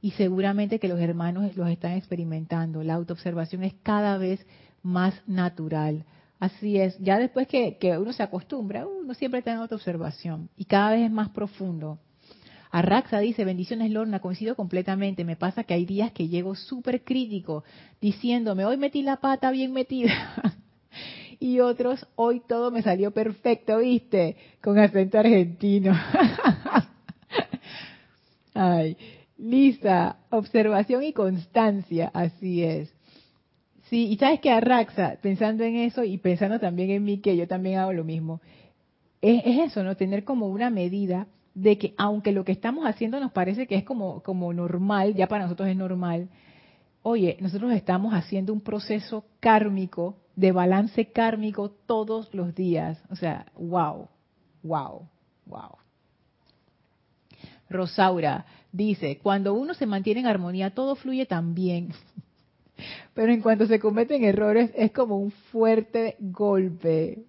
[0.00, 2.82] y seguramente que los hermanos los están experimentando.
[2.82, 4.46] La autoobservación es cada vez
[4.82, 6.04] más natural.
[6.38, 10.90] Así es, ya después que, uno se acostumbra, uno siempre está en autoobservación y cada
[10.90, 11.98] vez es más profundo.
[12.70, 17.64] Arraxa dice, bendiciones Lorna, coincido completamente, me pasa que hay días que llego súper crítico,
[18.00, 20.34] diciéndome, hoy metí la pata bien metida.
[21.40, 24.36] y otros, hoy todo me salió perfecto, ¿viste?
[24.62, 25.92] Con acento argentino.
[28.54, 28.96] Ay,
[29.36, 32.94] Lisa, observación y constancia, así es.
[33.90, 37.46] Sí, y sabes que Arraxa, pensando en eso y pensando también en mí, que yo
[37.46, 38.40] también hago lo mismo,
[39.20, 39.96] es, eso, ¿no?
[39.96, 43.84] Tener como una medida de que aunque lo que estamos haciendo nos parece que es
[43.84, 46.28] como, como normal, ya para nosotros es normal,
[47.02, 53.02] oye, nosotros estamos haciendo un proceso kármico de balance kármico todos los días.
[53.10, 54.08] O sea, wow,
[54.62, 55.08] wow,
[55.46, 55.78] wow.
[57.68, 61.92] Rosaura dice, cuando uno se mantiene en armonía, todo fluye tan bien.
[63.14, 67.24] Pero en cuanto se cometen errores, es como un fuerte golpe.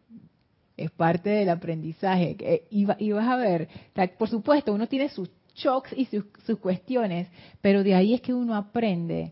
[0.75, 2.65] Es parte del aprendizaje.
[2.69, 3.69] Y, vas a ver,
[4.17, 7.29] por supuesto, uno tiene sus shocks y sus, sus cuestiones,
[7.61, 9.31] pero de ahí es que uno aprende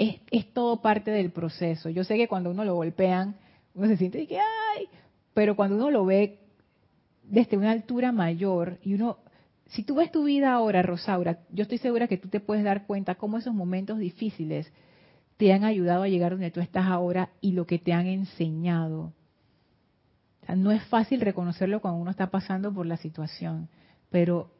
[0.00, 1.90] es, todo parte del proceso.
[1.90, 3.36] Yo sé que cuando uno lo golpean,
[3.74, 4.88] uno se siente que, ay,
[5.34, 6.38] pero cuando uno lo ve
[7.22, 9.18] desde una altura mayor y uno,
[9.66, 12.86] si tú ves tu vida ahora, Rosaura, yo estoy segura que tú te puedes dar
[12.86, 14.72] cuenta cómo esos momentos difíciles
[15.36, 19.12] te han ayudado a llegar donde tú estás ahora y lo que te han enseñado.
[20.56, 23.68] no es fácil reconocerlo cuando uno está pasando por la situación,
[24.10, 24.50] pero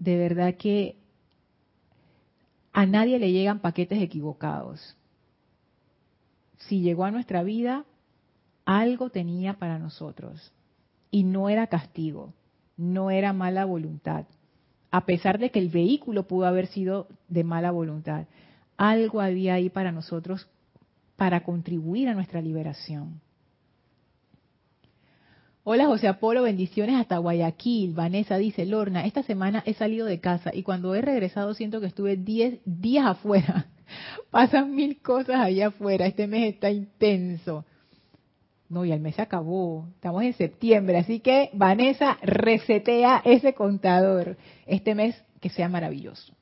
[0.00, 0.96] de verdad que
[2.78, 4.96] a nadie le llegan paquetes equivocados.
[6.58, 7.84] Si llegó a nuestra vida,
[8.64, 10.52] algo tenía para nosotros.
[11.10, 12.34] Y no era castigo,
[12.76, 14.26] no era mala voluntad.
[14.92, 18.26] A pesar de que el vehículo pudo haber sido de mala voluntad,
[18.76, 20.48] algo había ahí para nosotros
[21.16, 23.20] para contribuir a nuestra liberación.
[25.70, 27.92] Hola José Apolo, bendiciones hasta Guayaquil.
[27.92, 31.88] Vanessa dice, Lorna, esta semana he salido de casa y cuando he regresado siento que
[31.88, 33.66] estuve 10 días afuera.
[34.30, 37.66] Pasan mil cosas allá afuera, este mes está intenso.
[38.70, 44.38] No, y el mes se acabó, estamos en septiembre, así que Vanessa resetea ese contador.
[44.64, 46.32] Este mes que sea maravilloso.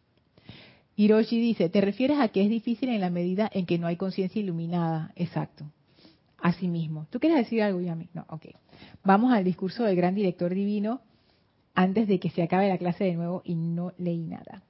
[0.95, 3.97] Hiroshi dice, ¿te refieres a que es difícil en la medida en que no hay
[3.97, 5.11] conciencia iluminada?
[5.17, 5.65] Exacto.
[6.39, 7.07] Así mismo.
[7.11, 8.09] ¿Tú quieres decir algo, Yami?
[8.15, 8.47] No, ok.
[9.05, 11.01] Vamos al discurso del gran director divino
[11.75, 14.63] antes de que se acabe la clase de nuevo y no leí nada.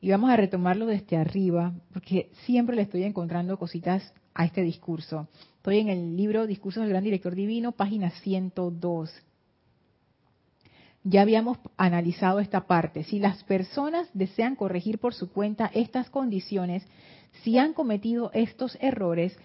[0.00, 5.28] Y vamos a retomarlo desde arriba, porque siempre le estoy encontrando cositas a este discurso.
[5.56, 9.10] Estoy en el libro Discursos del Gran Director Divino, página 102.
[11.04, 13.04] Ya habíamos analizado esta parte.
[13.04, 16.86] Si las personas desean corregir por su cuenta estas condiciones,
[17.42, 19.38] si han cometido estos errores,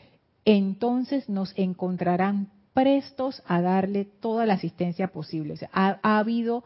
[0.46, 5.56] entonces nos encontrarán prestos a darle toda la asistencia posible.
[5.72, 6.64] ha, ha habido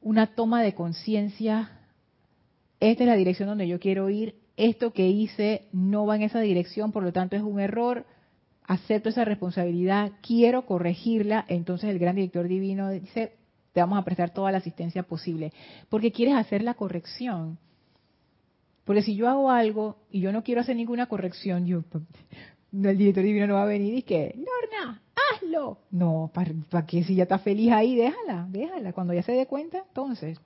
[0.00, 1.70] una toma de conciencia,
[2.80, 6.40] esta es la dirección donde yo quiero ir, esto que hice no va en esa
[6.40, 8.04] dirección, por lo tanto es un error,
[8.64, 13.36] acepto esa responsabilidad, quiero corregirla, entonces el gran director divino dice,
[13.72, 15.52] te vamos a prestar toda la asistencia posible,
[15.88, 17.58] porque quieres hacer la corrección.
[18.84, 21.84] Porque si yo hago algo y yo no quiero hacer ninguna corrección, yo,
[22.72, 25.02] el director divino no va a venir y que, Lorna,
[25.34, 25.78] hazlo.
[25.90, 27.04] No, ¿para qué?
[27.04, 28.92] Si ya está feliz ahí, déjala, déjala.
[28.92, 30.38] Cuando ya se dé cuenta, entonces.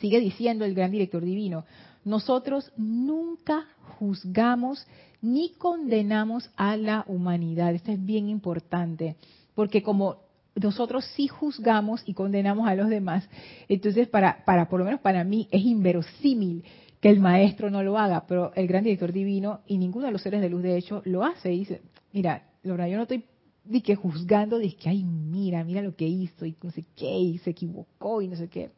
[0.00, 1.64] Sigue diciendo el gran director divino,
[2.04, 3.66] nosotros nunca
[3.98, 4.86] juzgamos
[5.20, 7.74] ni condenamos a la humanidad.
[7.74, 9.16] Esto es bien importante,
[9.54, 10.18] porque como
[10.54, 13.28] nosotros sí juzgamos y condenamos a los demás,
[13.68, 16.64] entonces para, para por lo menos para mí es inverosímil
[17.00, 20.22] que el maestro no lo haga, pero el gran director divino y ninguno de los
[20.22, 21.82] seres de luz de hecho lo hace y dice,
[22.12, 23.24] mira, Laura, yo no estoy
[23.64, 27.18] de que juzgando, de que, ay, mira, mira lo que hizo y no sé qué,
[27.18, 28.70] y se equivocó y no sé qué.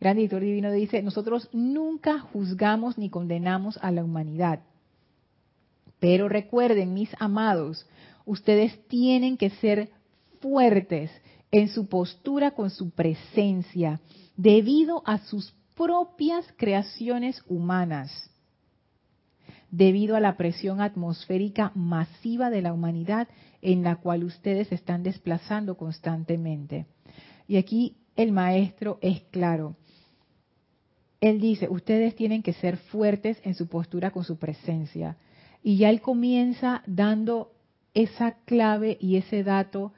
[0.00, 4.60] Gran director divino dice, nosotros nunca juzgamos ni condenamos a la humanidad.
[6.00, 7.86] Pero recuerden, mis amados,
[8.24, 9.90] ustedes tienen que ser
[10.40, 11.10] fuertes
[11.50, 14.00] en su postura con su presencia,
[14.36, 18.30] debido a sus propias creaciones humanas,
[19.70, 23.28] debido a la presión atmosférica masiva de la humanidad
[23.60, 26.86] en la cual ustedes están desplazando constantemente.
[27.46, 29.76] Y aquí el maestro es claro.
[31.20, 35.16] Él dice, ustedes tienen que ser fuertes en su postura con su presencia.
[35.62, 37.52] Y ya él comienza dando
[37.92, 39.92] esa clave y ese dato,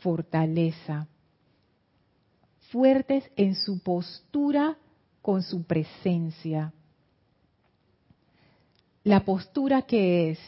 [0.00, 1.08] fortaleza.
[2.70, 4.76] Fuertes en su postura
[5.22, 6.72] con su presencia.
[9.04, 10.38] La postura que es,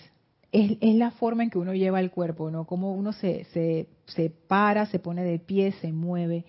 [0.50, 2.66] es, la forma en que uno lleva el cuerpo, ¿no?
[2.66, 6.44] Como uno se, se, se para, se pone de pie, se mueve.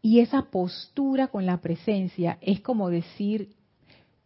[0.00, 3.54] Y esa postura con la presencia es como decir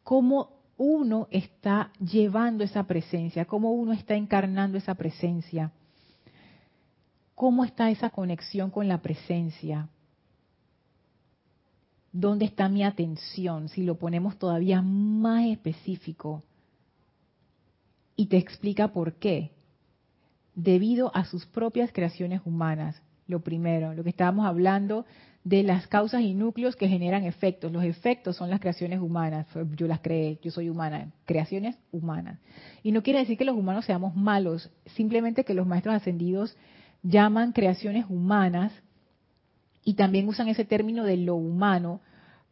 [0.02, 5.72] cómo uno está llevando esa presencia, cómo uno está encarnando esa presencia,
[7.34, 9.88] cómo está esa conexión con la presencia
[12.20, 16.42] dónde está mi atención, si lo ponemos todavía más específico.
[18.16, 19.52] Y te explica por qué.
[20.54, 23.02] Debido a sus propias creaciones humanas.
[23.26, 25.04] Lo primero, lo que estábamos hablando
[25.44, 27.70] de las causas y núcleos que generan efectos.
[27.70, 29.46] Los efectos son las creaciones humanas.
[29.76, 31.12] Yo las creé, yo soy humana.
[31.26, 32.38] Creaciones humanas.
[32.82, 36.56] Y no quiere decir que los humanos seamos malos, simplemente que los maestros ascendidos
[37.02, 38.72] llaman creaciones humanas
[39.87, 42.01] y también usan ese término de lo humano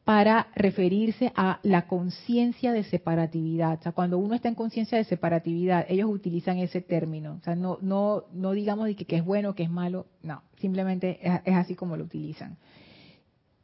[0.05, 3.81] para referirse a la conciencia de separatividad.
[3.81, 7.39] O sea, cuando uno está en conciencia de separatividad, ellos utilizan ese término.
[7.41, 11.19] O sea, no, no, no digamos de que, es bueno, que es malo, no, simplemente
[11.23, 12.57] es, así como lo utilizan.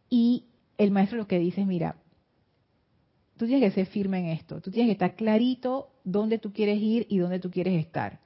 [0.09, 0.47] Y
[0.77, 1.95] el maestro lo que dice es, mira,
[3.37, 6.83] tú tienes que ser firme en esto, tú tienes que estar clarito dónde tú quieres
[6.83, 8.19] ir y dónde tú quieres estar,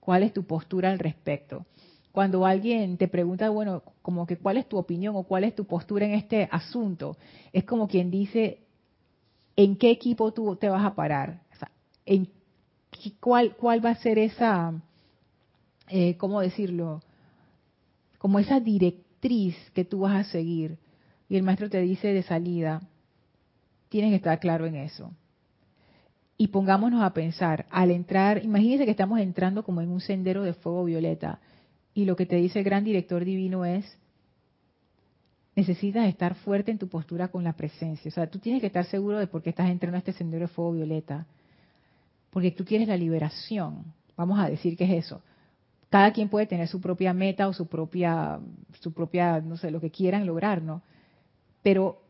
[0.00, 1.64] cuál es tu postura al respecto
[2.12, 5.64] cuando alguien te pregunta, bueno, como que cuál es tu opinión o cuál es tu
[5.64, 7.16] postura en este asunto,
[7.52, 8.60] es como quien dice,
[9.56, 11.42] ¿en qué equipo tú te vas a parar?
[12.06, 12.28] ¿en
[13.20, 14.72] cuál, ¿Cuál va a ser esa,
[15.88, 17.02] eh, ¿cómo decirlo?
[18.18, 20.78] Como esa directriz que tú vas a seguir.
[21.28, 22.82] Y el maestro te dice de salida,
[23.88, 25.12] tienes que estar claro en eso.
[26.36, 30.54] Y pongámonos a pensar, al entrar, imagínense que estamos entrando como en un sendero de
[30.54, 31.38] fuego violeta.
[31.94, 33.98] Y lo que te dice el gran director divino es,
[35.56, 38.08] necesitas estar fuerte en tu postura con la presencia.
[38.08, 40.46] O sea, tú tienes que estar seguro de por qué estás entrando a este sendero
[40.46, 41.26] de fuego violeta.
[42.30, 43.84] Porque tú quieres la liberación.
[44.16, 45.22] Vamos a decir que es eso.
[45.88, 48.38] Cada quien puede tener su propia meta o su propia,
[48.80, 50.82] su propia, no sé, lo que quieran lograr, ¿no?
[51.62, 52.00] Pero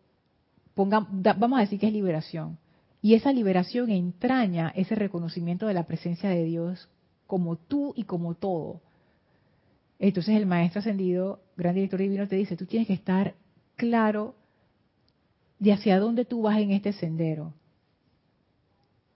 [0.74, 2.58] ponga, vamos a decir que es liberación.
[3.02, 6.90] Y esa liberación entraña ese reconocimiento de la presencia de Dios
[7.26, 8.82] como tú y como todo.
[10.00, 13.34] Entonces el maestro ascendido, gran director divino, te dice, tú tienes que estar
[13.76, 14.34] claro
[15.58, 17.52] de hacia dónde tú vas en este sendero.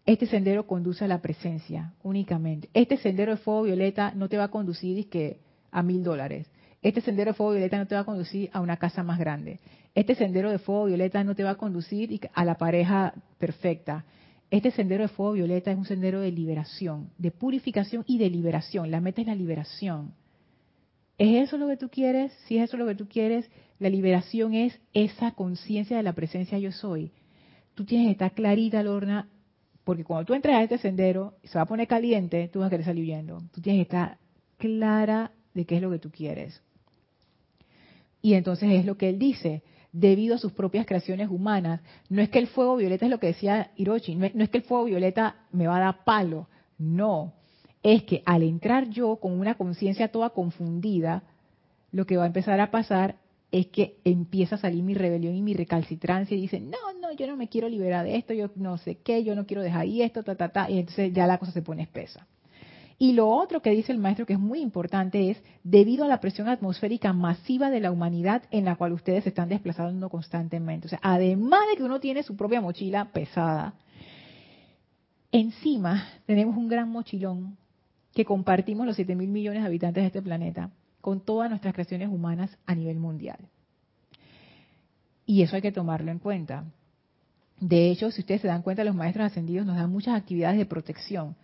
[0.05, 2.69] Este sendero conduce a la presencia únicamente.
[2.75, 5.39] Este sendero de fuego violeta no te va a conducir que
[5.71, 6.47] a mil dólares.
[6.83, 9.61] Este sendero de fuego violeta no te va a conducir a una casa más grande.
[9.95, 14.05] Este sendero de fuego violeta no te va a conducir a la pareja perfecta.
[14.51, 18.91] Este sendero de fuego violeta es un sendero de liberación, de purificación y de liberación.
[18.91, 20.13] La meta es la liberación.
[21.19, 22.33] ¿Es eso lo que tú quieres?
[22.47, 23.49] Si es eso lo que tú quieres,
[23.79, 27.13] la liberación es esa conciencia de la presencia yo soy.
[27.75, 29.29] Tú tienes que estar clarita, Lorna,
[29.85, 32.71] porque cuando tú entras a este sendero se va a poner caliente, tú vas a
[32.71, 33.43] querer salir huyendo.
[33.53, 34.19] Tú tienes que estar
[34.57, 36.63] clara de qué es lo que tú quieres.
[38.23, 39.63] Y entonces es lo que él dice,
[39.93, 41.81] debido a sus propias creaciones humanas.
[42.09, 44.65] No es que el fuego violeta es lo que decía Hiroshi, no es, que el
[44.65, 46.49] fuego violeta me va a dar palo,
[46.79, 47.35] no.
[47.85, 51.23] Es que al entrar yo con una conciencia toda confundida,
[51.93, 53.17] lo que va a empezar a pasar
[53.53, 57.29] es que empieza a salir mi rebelión y mi recalcitrancia y dice, no, no, yo
[57.29, 60.03] no me quiero liberar de esto, yo no sé qué, yo no quiero dejar ahí
[60.03, 62.27] esto, ta, ta, ta, y entonces ya la cosa se pone espesa.
[62.99, 66.21] Y lo otro que dice el maestro que es muy importante es, debido a la
[66.21, 70.87] presión atmosférica masiva de la humanidad en la cual ustedes se están desplazando constantemente.
[70.87, 73.75] O sea, además de que uno tiene su propia mochila pesada,
[75.31, 77.57] encima tenemos un gran mochilón
[78.15, 82.09] que compartimos los 7 mil millones de habitantes de este planeta con todas nuestras creaciones
[82.09, 83.39] humanas a nivel mundial.
[85.27, 86.65] Y eso hay que tomarlo en cuenta.
[87.61, 90.67] De hecho, si ustedes se dan cuenta, los maestros ascendidos nos dan muchas actividades de
[90.67, 91.37] protección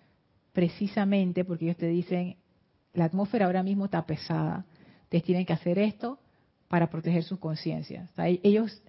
[0.52, 2.36] precisamente porque ellos te dicen,
[2.94, 4.64] la atmósfera ahora mismo está pesada,
[5.04, 6.18] ustedes tienen que hacer esto
[6.68, 8.10] para proteger sus conciencias.
[8.16, 8.82] ellos,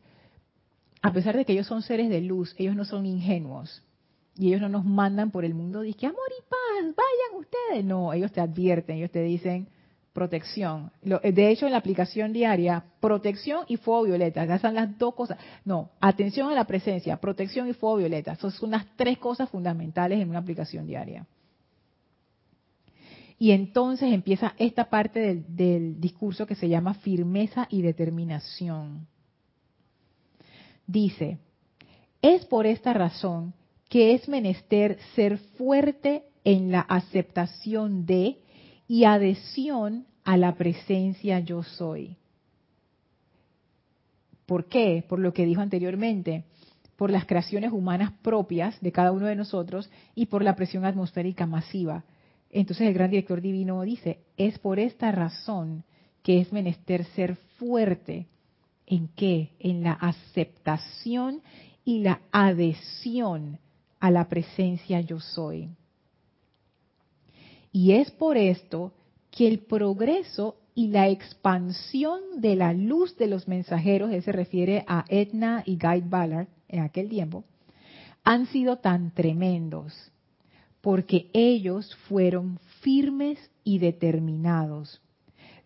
[1.01, 3.83] a pesar de que ellos son seres de luz, ellos no son ingenuos.
[4.37, 7.85] Y ellos no nos mandan por el mundo, dicen, amor y paz, vayan ustedes.
[7.85, 9.67] No, ellos te advierten, ellos te dicen
[10.13, 10.91] protección.
[11.01, 15.37] De hecho, en la aplicación diaria, protección y fuego violeta, ya son las dos cosas.
[15.65, 18.33] No, atención a la presencia, protección y fuego violeta.
[18.33, 21.25] Esas son las tres cosas fundamentales en una aplicación diaria.
[23.41, 29.07] Y entonces empieza esta parte del, discurso que se llama firmeza y determinación.
[30.85, 31.39] Dice,
[32.21, 33.53] es por esta razón
[33.91, 38.37] que es menester ser fuerte en la aceptación de
[38.87, 42.15] y adhesión a la presencia yo soy.
[44.45, 45.03] ¿Por qué?
[45.09, 46.45] Por lo que dijo anteriormente,
[46.95, 51.45] por las creaciones humanas propias de cada uno de nosotros y por la presión atmosférica
[51.45, 52.05] masiva.
[52.49, 55.83] Entonces el gran director divino dice, es por esta razón
[56.23, 58.27] que es menester ser fuerte.
[58.87, 59.49] ¿En qué?
[59.59, 61.41] En la aceptación
[61.83, 63.59] y la adhesión
[64.01, 65.69] a la presencia yo soy.
[67.71, 68.91] Y es por esto
[69.29, 75.05] que el progreso y la expansión de la luz de los mensajeros, se refiere a
[75.07, 77.45] Edna y Guy Ballard en aquel tiempo,
[78.23, 80.11] han sido tan tremendos
[80.81, 85.01] porque ellos fueron firmes y determinados.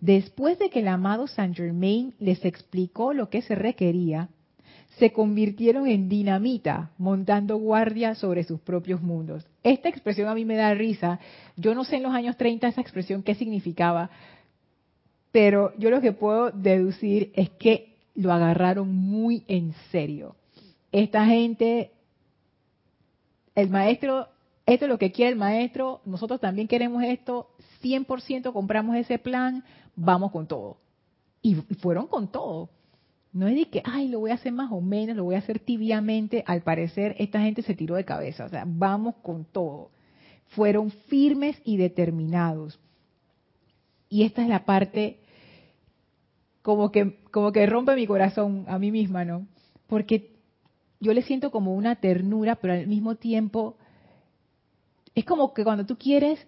[0.01, 4.29] Después de que el amado Saint Germain les explicó lo que se requería,
[4.97, 9.45] se convirtieron en dinamita montando guardia sobre sus propios mundos.
[9.63, 11.19] Esta expresión a mí me da risa.
[11.57, 14.09] Yo no sé en los años 30 esa expresión qué significaba,
[15.31, 20.35] pero yo lo que puedo deducir es que lo agarraron muy en serio.
[20.91, 21.91] Esta gente,
[23.55, 24.29] el maestro
[24.65, 27.49] esto es lo que quiere el maestro, nosotros también queremos esto,
[27.83, 29.63] 100% compramos ese plan,
[29.95, 30.77] vamos con todo.
[31.43, 32.69] Y fueron con todo.
[33.35, 35.39] No es de que, ay, lo voy a hacer más o menos, lo voy a
[35.39, 36.45] hacer tibiamente.
[36.47, 38.45] Al parecer, esta gente se tiró de cabeza.
[38.45, 39.91] O sea, vamos con todo.
[40.51, 42.79] Fueron firmes y determinados.
[44.07, 45.19] Y esta es la parte
[46.61, 49.45] como que, como que rompe mi corazón a mí misma, ¿no?
[49.87, 50.37] Porque
[51.01, 53.75] yo le siento como una ternura, pero al mismo tiempo
[55.13, 56.39] es como que cuando tú quieres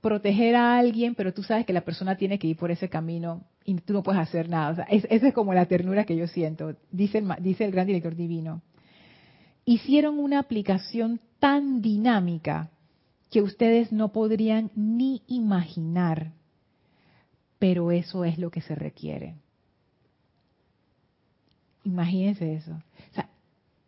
[0.00, 3.44] proteger a alguien, pero tú sabes que la persona tiene que ir por ese camino
[3.64, 4.84] y tú no puedes hacer nada.
[4.90, 8.62] Esa es como la ternura que yo siento, dice el, dice el gran director divino.
[9.64, 12.70] Hicieron una aplicación tan dinámica
[13.30, 16.32] que ustedes no podrían ni imaginar,
[17.58, 19.36] pero eso es lo que se requiere.
[21.84, 22.78] Imagínense eso.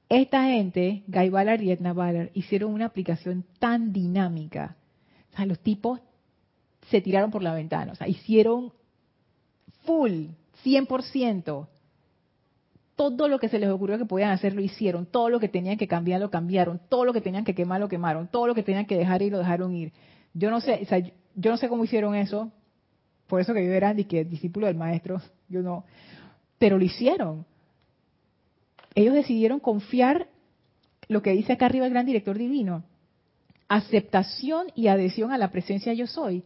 [0.08, 4.76] Esta gente, Guy Ballard y Edna Ballard, hicieron una aplicación tan dinámica.
[5.32, 6.00] O sea, los tipos
[6.90, 7.92] se tiraron por la ventana.
[7.92, 8.72] O sea, hicieron
[9.86, 10.26] full,
[10.64, 11.68] 100%.
[12.96, 15.06] Todo lo que se les ocurrió que podían hacer lo hicieron.
[15.06, 16.80] Todo lo que tenían que cambiar lo cambiaron.
[16.88, 18.28] Todo lo que tenían que quemar lo quemaron.
[18.28, 19.92] Todo lo que tenían que dejar ir lo dejaron ir.
[20.34, 22.50] Yo no sé, o sea, yo no sé cómo hicieron eso.
[23.26, 25.84] Por eso que yo era que discípulo del maestro, yo no.
[26.58, 27.44] Pero lo hicieron
[28.96, 30.26] ellos decidieron confiar
[31.06, 32.82] lo que dice acá arriba el gran director divino,
[33.68, 36.42] aceptación y adhesión a la presencia yo soy.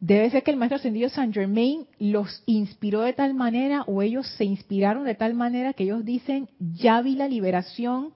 [0.00, 4.28] Debe ser que el maestro ascendido Saint Germain los inspiró de tal manera o ellos
[4.36, 8.12] se inspiraron de tal manera que ellos dicen, ya vi la liberación,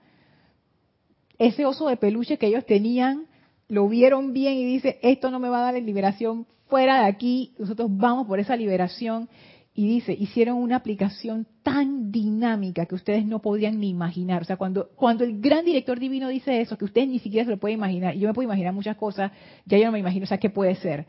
[1.39, 3.27] ese oso de peluche que ellos tenían,
[3.69, 7.09] lo vieron bien y dice, esto no me va a dar la liberación, fuera de
[7.09, 9.29] aquí, nosotros vamos por esa liberación
[9.75, 14.43] y dice, hicieron una aplicación tan dinámica que ustedes no podían ni imaginar.
[14.43, 17.51] O sea, cuando, cuando el gran director divino dice eso, que ustedes ni siquiera se
[17.51, 19.33] lo pueden imaginar, y yo me puedo imaginar muchas cosas,
[19.65, 21.07] ya yo no me imagino, o sea, ¿qué puede ser?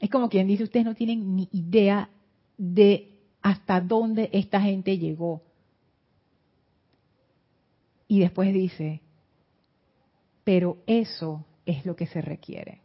[0.00, 2.10] Es como quien dice, ustedes no tienen ni idea
[2.58, 5.42] de hasta dónde esta gente llegó.
[8.08, 9.00] Y después dice,
[10.44, 12.80] pero eso es lo que se requiere.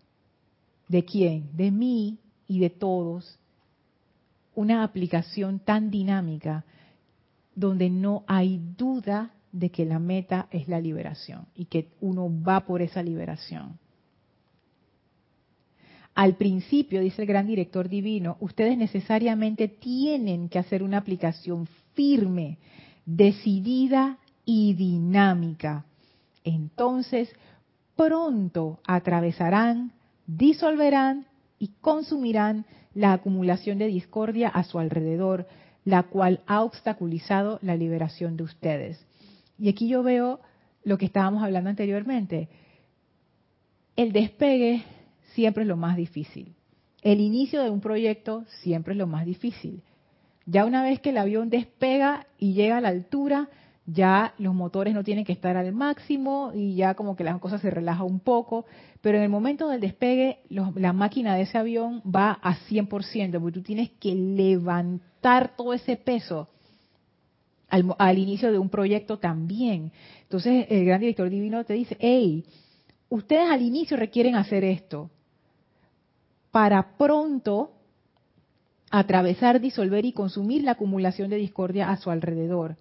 [0.88, 1.56] ¿De quién?
[1.56, 3.40] De mí y de todos
[4.56, 6.66] una aplicación tan dinámica
[7.56, 12.66] donde no hay duda de que la meta es la liberación y que uno va
[12.66, 13.78] por esa liberación.
[16.14, 22.58] Al principio, dice el gran director divino, ustedes necesariamente tienen que hacer una aplicación firme,
[23.06, 25.86] decidida y dinámica.
[26.44, 27.30] Entonces,
[27.96, 29.94] pronto atravesarán,
[30.28, 31.28] disolverán
[31.60, 35.48] y consumirán la acumulación de discordia a su alrededor,
[35.86, 39.06] la cual ha obstaculizado la liberación de ustedes.
[39.58, 40.42] Y aquí yo veo
[40.84, 42.50] lo que estábamos hablando anteriormente.
[43.96, 44.84] El despegue
[45.34, 46.56] siempre es lo más difícil.
[47.02, 49.82] El inicio de un proyecto siempre es lo más difícil.
[50.46, 53.50] Ya una vez que el avión despega y llega a la altura,
[53.86, 57.58] ya los motores no tienen que estar al máximo y ya como que la cosa
[57.58, 58.66] se relaja un poco,
[59.02, 63.60] pero en el momento del despegue la máquina de ese avión va a 100%, porque
[63.60, 66.50] tú tienes que levantar todo ese peso
[67.70, 69.92] al, al inicio de un proyecto también.
[70.24, 72.46] Entonces el gran director divino te dice, hey,
[73.10, 75.10] ustedes al inicio requieren hacer esto
[76.52, 77.72] para pronto
[78.92, 82.76] atravesar, disolver y consumir la acumulación de discordia a su alrededor.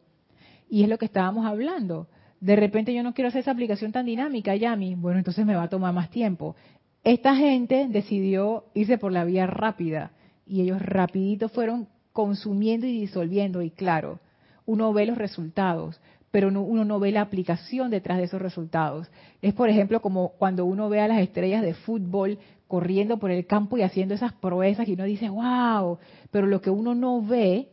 [0.69, 2.09] Y es lo que estábamos hablando.
[2.41, 4.97] De repente yo no quiero hacer esa aplicación tan dinámica, Yami.
[4.97, 6.57] Bueno, entonces me va a tomar más tiempo.
[7.05, 10.11] Esta gente decidió irse por la vía rápida
[10.47, 14.19] y ellos rapidito fueron consumiendo y disolviendo y claro,
[14.67, 16.01] uno ve los resultados,
[16.31, 19.11] pero uno no ve la aplicación detrás de esos resultados.
[19.43, 22.39] Es por ejemplo como cuando uno ve a las estrellas de fútbol
[22.71, 25.99] corriendo por el campo y haciendo esas proezas y uno dice, wow,
[26.31, 27.69] pero lo que uno no ve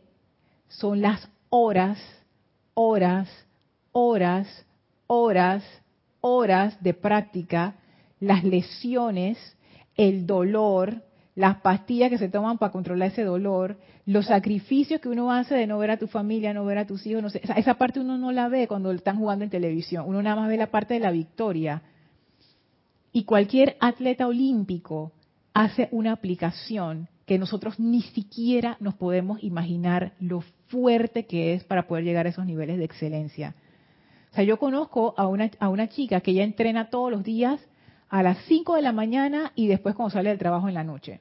[0.68, 1.98] son las horas
[2.80, 3.28] horas,
[3.90, 4.64] horas,
[5.08, 5.64] horas,
[6.20, 7.74] horas de práctica,
[8.20, 9.36] las lesiones,
[9.96, 11.02] el dolor,
[11.34, 15.66] las pastillas que se toman para controlar ese dolor, los sacrificios que uno hace de
[15.66, 18.16] no ver a tu familia, no ver a tus hijos, no sé, esa parte uno
[18.16, 21.00] no la ve cuando están jugando en televisión, uno nada más ve la parte de
[21.00, 21.82] la victoria.
[23.12, 25.12] Y cualquier atleta olímpico
[25.54, 31.86] hace una aplicación que nosotros ni siquiera nos podemos imaginar lo fuerte que es para
[31.86, 33.54] poder llegar a esos niveles de excelencia.
[34.30, 37.60] O sea, yo conozco a una, a una chica que ya entrena todos los días
[38.08, 41.20] a las 5 de la mañana y después cuando sale del trabajo en la noche.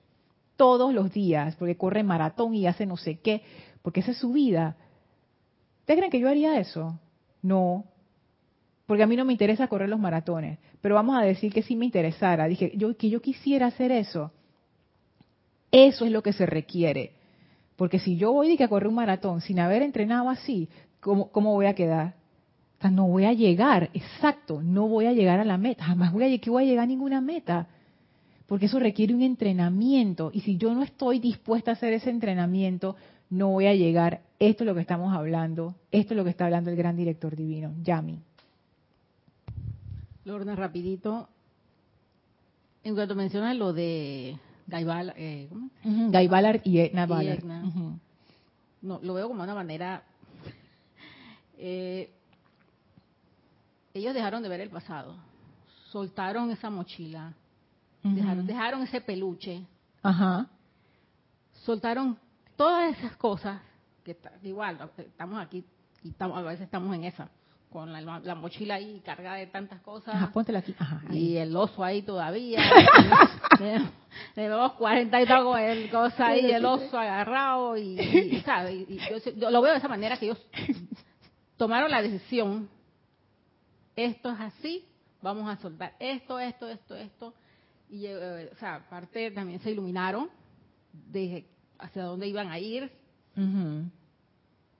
[0.55, 3.43] Todos los días, porque corre maratón y hace no sé qué,
[3.81, 4.77] porque esa es su vida.
[5.81, 6.99] ¿Ustedes creen que yo haría eso?
[7.41, 7.85] No,
[8.87, 11.75] porque a mí no me interesa correr los maratones, pero vamos a decir que sí
[11.75, 12.47] me interesara.
[12.47, 14.31] Dije, yo que yo quisiera hacer eso.
[15.71, 17.11] Eso es lo que se requiere.
[17.75, 20.69] Porque si yo voy a correr un maratón sin haber entrenado así,
[21.01, 22.15] ¿cómo, cómo voy a quedar?
[22.77, 26.13] O sea, no voy a llegar, exacto, no voy a llegar a la meta, jamás
[26.13, 27.67] voy a, que voy a llegar a ninguna meta,
[28.45, 32.95] porque eso requiere un entrenamiento, y si yo no estoy dispuesta a hacer ese entrenamiento,
[33.29, 34.21] no voy a llegar.
[34.39, 37.35] Esto es lo que estamos hablando, esto es lo que está hablando el gran director
[37.35, 38.19] divino, Yami.
[40.27, 41.29] Lorna, rapidito,
[42.83, 45.69] En cuanto mencionas lo de Gaibal, eh, ¿cómo?
[46.29, 47.45] Ballard y Edna Ballard.
[48.81, 50.03] No, lo veo como una manera.
[51.57, 52.11] eh,
[53.93, 55.15] ellos dejaron de ver el pasado,
[55.91, 57.33] soltaron esa mochila,
[58.03, 59.65] dejaron, dejaron ese peluche,
[60.03, 60.45] Ajá.
[61.53, 62.17] soltaron
[62.57, 63.61] todas esas cosas
[64.03, 65.63] que igual estamos aquí
[66.03, 67.29] y estamos, a veces estamos en esa
[67.71, 70.73] con la, la mochila ahí cargada de tantas cosas Ajá, póntela aquí.
[70.79, 71.01] Ajá.
[71.13, 72.61] y el oso ahí todavía
[74.35, 78.73] los 40 y todo con el cosa ahí el oso agarrado y, y, ¿sabe?
[78.73, 80.39] Y- yo, yo lo veo de esa manera que ellos
[81.57, 82.69] tomaron la decisión
[83.95, 84.85] esto es así
[85.21, 87.33] vamos a soltar esto esto esto esto
[87.89, 90.29] y eh, o sea aparte también se iluminaron
[90.93, 91.45] de
[91.79, 92.91] hacia dónde iban a ir
[93.35, 93.89] Ujú.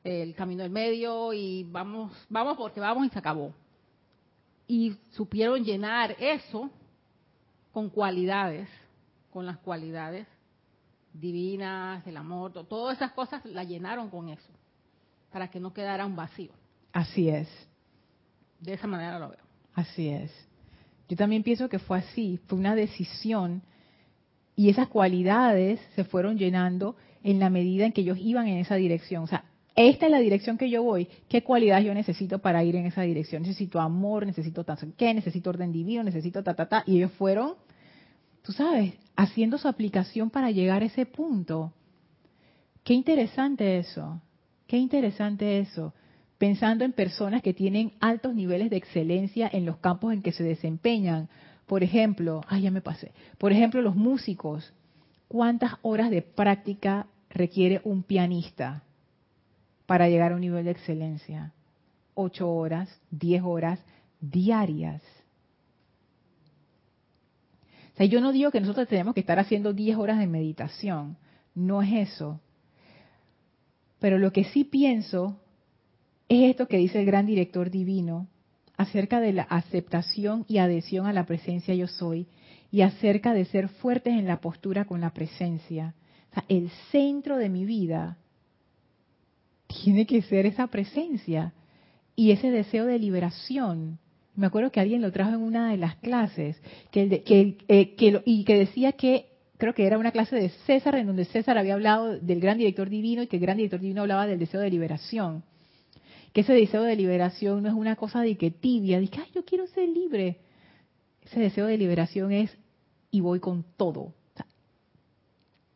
[0.08, 3.54] El camino del medio y vamos, vamos porque vamos y se acabó.
[4.68, 6.70] Y supieron llenar eso
[7.74, 8.70] con cualidades,
[9.32, 10.28] con las cualidades
[11.14, 14.50] divinas, del amor, to- todas esas cosas la llenaron con eso,
[15.32, 16.52] para que no quedara un vacío.
[16.94, 17.48] Así es.
[18.60, 19.40] De esa manera lo veo.
[19.74, 20.32] Así es.
[21.10, 23.62] Yo también pienso que fue así, fue una decisión
[24.56, 28.76] y esas cualidades se fueron llenando en la medida en que ellos iban en esa
[28.76, 29.24] dirección.
[29.24, 29.44] O sea,
[29.78, 31.08] esta es la dirección que yo voy.
[31.30, 33.44] ¿Qué cualidades yo necesito para ir en esa dirección?
[33.44, 36.84] Necesito amor, necesito tan qué, necesito orden divino, necesito ta ta ta.
[36.88, 37.54] Y ellos fueron,
[38.42, 41.74] tú sabes, haciendo su aplicación para llegar a ese punto.
[42.84, 44.20] Qué interesante eso.
[44.66, 45.94] Qué interesante eso
[46.40, 50.44] pensando en personas que tienen altos niveles de excelencia en los campos en que se
[50.44, 51.30] desempeñan.
[51.68, 53.12] Por ejemplo, ay, ya me pasé.
[53.38, 54.74] Por ejemplo, los músicos.
[55.28, 58.84] ¿Cuántas horas de práctica requiere un pianista
[59.88, 61.54] para llegar a un nivel de excelencia?
[62.14, 63.80] Ocho horas, diez horas
[64.20, 65.02] diarias.
[67.94, 71.18] O sea, yo no digo que nosotros tenemos que estar haciendo diez horas de meditación.
[71.56, 72.40] No es eso.
[74.00, 75.40] Pero lo que sí pienso
[76.30, 78.28] es esto que dice el gran director divino
[78.76, 82.28] acerca de la aceptación y adhesión a la presencia yo soy
[82.70, 85.96] y acerca de ser fuertes en la postura con la presencia.
[86.30, 88.18] O sea, el centro de mi vida
[89.68, 91.54] tiene que ser esa presencia
[92.16, 94.00] y ese deseo de liberación.
[94.36, 96.62] Me acuerdo que alguien lo trajo en una de las clases
[96.92, 101.08] que, que, eh, y que decía que creo que era una clase de César en
[101.08, 104.28] donde César había hablado del gran director divino y que el gran director divino hablaba
[104.28, 105.44] del deseo de liberación
[106.38, 109.30] que ese deseo de liberación no es una cosa de que tibia, de que, ay,
[109.34, 110.38] yo quiero ser libre.
[111.24, 112.56] Ese deseo de liberación es,
[113.10, 114.14] y voy con todo.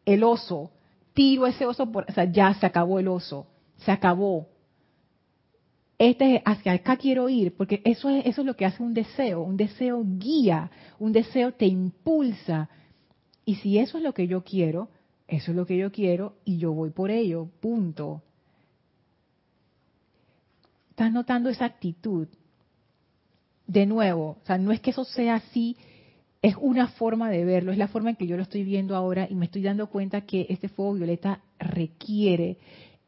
[0.05, 0.69] El oso,
[1.15, 3.47] tiro ese oso, por, o sea, ya se acabó el oso,
[3.85, 4.47] se acabó.
[5.97, 8.93] Este es hacia acá quiero ir, porque eso es, eso es lo que hace un
[8.93, 9.43] deseo.
[9.43, 12.69] Un deseo guía, un deseo te impulsa.
[13.45, 14.89] Y si eso es lo que yo quiero,
[15.27, 18.23] eso es lo que yo quiero y yo voy por ello, punto.
[20.89, 22.27] ¿Estás notando esa actitud?
[23.67, 25.77] De nuevo, o sea, no es que eso sea así,
[26.41, 29.27] es una forma de verlo, es la forma en que yo lo estoy viendo ahora
[29.29, 32.57] y me estoy dando cuenta que este fuego violeta requiere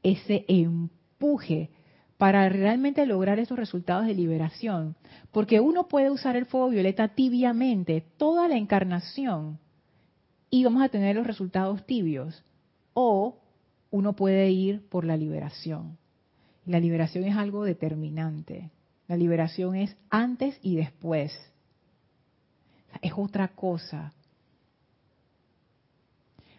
[0.04, 1.72] ese empuje
[2.18, 4.95] para realmente lograr esos resultados de liberación.
[5.32, 9.60] Porque uno puede usar el fuego violeta tibiamente toda la encarnación
[10.49, 12.43] y vamos a tener los resultados tibios.
[12.93, 13.39] O
[13.89, 15.97] uno puede ir por la liberación.
[16.66, 18.70] La liberación es algo determinante.
[19.08, 21.34] La liberación es antes y después.
[23.01, 24.14] Es otra cosa.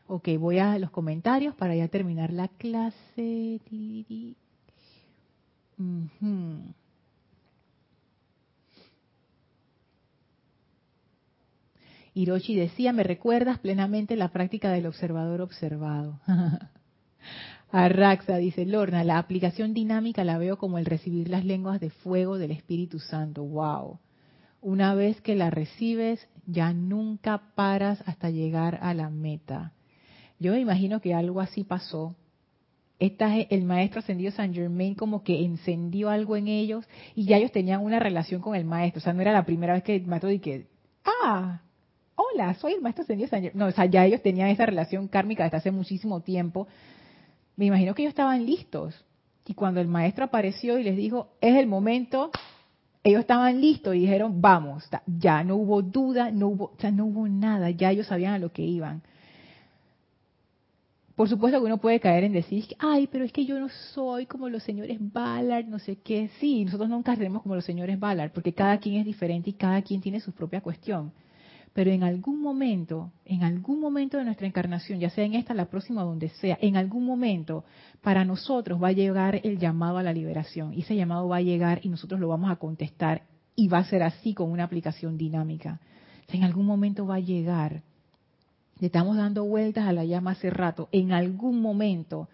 [0.07, 3.61] Ok, voy a los comentarios para ya terminar la clase.
[12.15, 16.21] Hiroshi decía, me recuerdas plenamente la práctica del observador observado.
[17.73, 22.39] Arraxa dice, Lorna, la aplicación dinámica la veo como el recibir las lenguas de fuego
[22.39, 23.43] del Espíritu Santo.
[23.43, 23.99] Wow.
[24.61, 29.74] Una vez que la recibes, ya nunca paras hasta llegar a la meta.
[30.45, 32.15] Yo me imagino que algo así pasó.
[32.99, 36.85] Esta, el maestro ascendido San Germain como que encendió algo en ellos
[37.15, 38.99] y ya ellos tenían una relación con el maestro.
[38.99, 40.67] O sea, no era la primera vez que el maestro dije,
[41.03, 41.63] ah,
[42.15, 43.59] hola, soy el maestro ascendido San Germain.
[43.59, 46.69] No, o sea, ya ellos tenían esa relación kármica desde hace muchísimo tiempo.
[47.57, 49.03] Me imagino que ellos estaban listos.
[49.47, 52.31] Y cuando el maestro apareció y les dijo, es el momento,
[53.03, 57.07] ellos estaban listos y dijeron, vamos, ya no hubo duda, no hubo, o sea, no
[57.07, 59.03] hubo nada, ya ellos sabían a lo que iban.
[61.17, 64.27] Por supuesto que uno puede caer en decir, ay, pero es que yo no soy
[64.27, 66.29] como los señores Ballard, no sé qué.
[66.41, 69.81] Sí, nosotros nunca seremos como los señores Ballard, porque cada quien es diferente y cada
[69.83, 71.13] quien tiene su propia cuestión.
[71.73, 75.67] pero en algún momento, en algún momento de nuestra encarnación, ya sea en esta, la
[75.67, 77.65] próxima, donde sea, en algún momento,
[78.01, 80.73] para nosotros va a llegar el llamado a la liberación.
[80.73, 83.23] Y ese llamado va a llegar y nosotros lo vamos a contestar
[83.57, 85.81] y va a ser así con una aplicación dinámica.
[86.29, 87.83] En algún momento va a llegar.
[88.81, 90.89] Le estamos dando vueltas a la llama hace rato.
[90.93, 92.29] En algún momento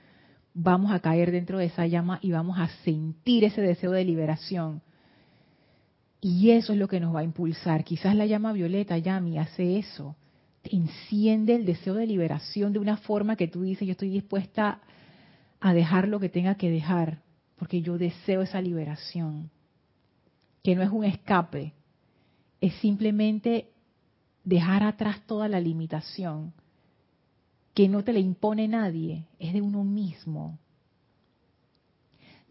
[0.55, 4.83] vamos a caer dentro de esa llama y vamos a sentir ese deseo de liberación.
[6.21, 7.85] Y eso es lo que nos va a impulsar.
[7.85, 10.17] Quizás la llama violeta, Yami, hace eso.
[10.65, 14.81] enciende el deseo de liberación de una forma que tú dices, yo estoy dispuesta
[15.61, 17.23] a dejar lo que tenga que dejar,
[17.57, 19.51] porque yo deseo esa liberación.
[20.63, 21.73] Que no es un escape,
[22.61, 23.71] es simplemente
[24.45, 26.53] dejar atrás toda la limitación
[27.75, 30.59] que no te le impone nadie, es de uno mismo.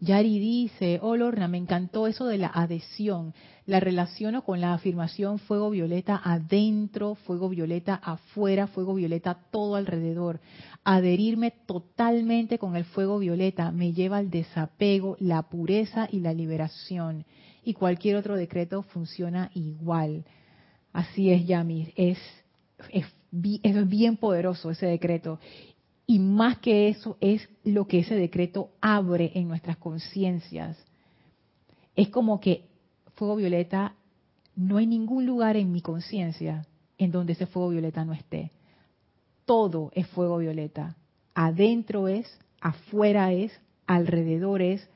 [0.02, 3.34] Yari dice, oh Lorna, me encantó eso de la adhesión.
[3.66, 10.40] La relaciono con la afirmación fuego violeta adentro, fuego violeta afuera, fuego violeta todo alrededor.
[10.84, 17.26] Adherirme totalmente con el fuego violeta me lleva al desapego, la pureza y la liberación.
[17.62, 20.24] Y cualquier otro decreto funciona igual.
[20.92, 22.18] Así es, Yami, es,
[22.90, 23.06] es
[23.62, 25.38] es bien poderoso ese decreto.
[26.06, 30.76] Y más que eso es lo que ese decreto abre en nuestras conciencias.
[31.94, 32.64] Es como que
[33.14, 33.94] fuego violeta,
[34.56, 36.66] no hay ningún lugar en mi conciencia
[36.98, 38.50] en donde ese fuego violeta no esté.
[39.44, 40.96] Todo es fuego violeta.
[41.34, 42.26] Adentro es,
[42.60, 43.52] afuera es,
[43.86, 44.88] alrededor es,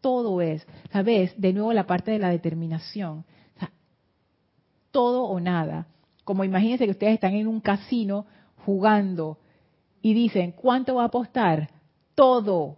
[0.00, 0.66] todo es.
[0.90, 1.38] ¿Sabes?
[1.38, 3.24] De nuevo la parte de la determinación.
[4.92, 5.86] Todo o nada.
[6.24, 8.26] Como imagínense que ustedes están en un casino
[8.64, 9.38] jugando
[10.00, 11.68] y dicen, ¿cuánto va a apostar?
[12.14, 12.76] Todo,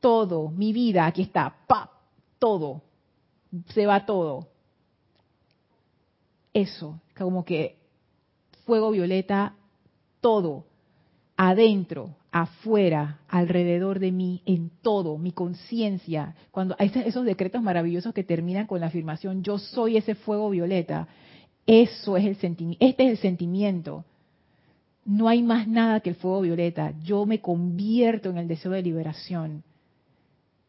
[0.00, 1.90] todo, mi vida, aquí está, pa,
[2.38, 2.82] todo,
[3.68, 4.46] se va todo.
[6.52, 7.76] Eso, como que
[8.64, 9.54] fuego violeta,
[10.20, 10.64] todo,
[11.36, 16.34] adentro, afuera, alrededor de mí, en todo, mi conciencia.
[16.50, 21.08] Cuando hay esos decretos maravillosos que terminan con la afirmación, yo soy ese fuego violeta,
[21.66, 24.04] eso es el sentimiento, este es el sentimiento.
[25.04, 26.92] No hay más nada que el fuego violeta.
[27.02, 29.62] Yo me convierto en el deseo de liberación.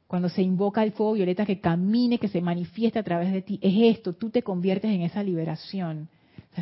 [0.07, 3.59] Cuando se invoca el fuego violeta que camine, que se manifieste a través de ti,
[3.61, 6.07] es esto, tú te conviertes en esa liberación.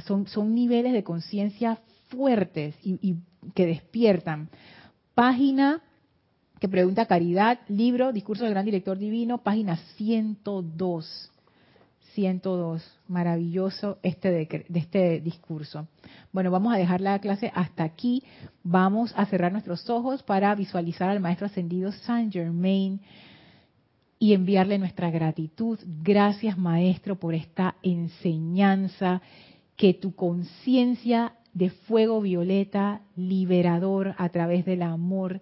[0.06, 3.18] son, niveles de conciencia fuertes y
[3.54, 4.50] que despiertan.
[5.14, 5.82] Página
[6.60, 11.32] que pregunta Caridad, libro, Discurso del Gran Director Divino, página 102.
[12.16, 12.82] 102.
[13.08, 15.88] Maravilloso este de, este discurso.
[16.32, 18.24] Bueno, vamos a dejar la clase hasta aquí.
[18.64, 23.02] Vamos a cerrar nuestros ojos para visualizar al Maestro Ascendido Saint Germain
[24.18, 25.78] y enviarle nuestra gratitud.
[26.02, 29.22] Gracias, Maestro, por esta enseñanza.
[29.76, 35.42] Que tu conciencia de fuego violeta, liberador a través del amor,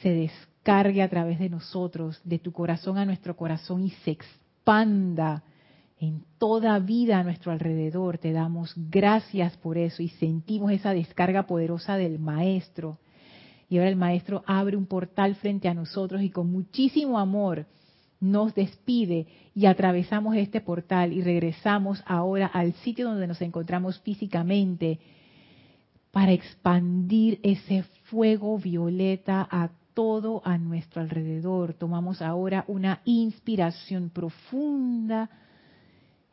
[0.00, 5.42] se descargue a través de nosotros, de tu corazón a nuestro corazón y se expanda
[5.98, 8.18] en toda vida a nuestro alrededor.
[8.18, 12.98] Te damos gracias por eso y sentimos esa descarga poderosa del Maestro.
[13.68, 17.66] Y ahora el Maestro abre un portal frente a nosotros y con muchísimo amor
[18.20, 24.98] nos despide y atravesamos este portal y regresamos ahora al sitio donde nos encontramos físicamente
[26.12, 31.74] para expandir ese fuego violeta a todo a nuestro alrededor.
[31.74, 35.28] Tomamos ahora una inspiración profunda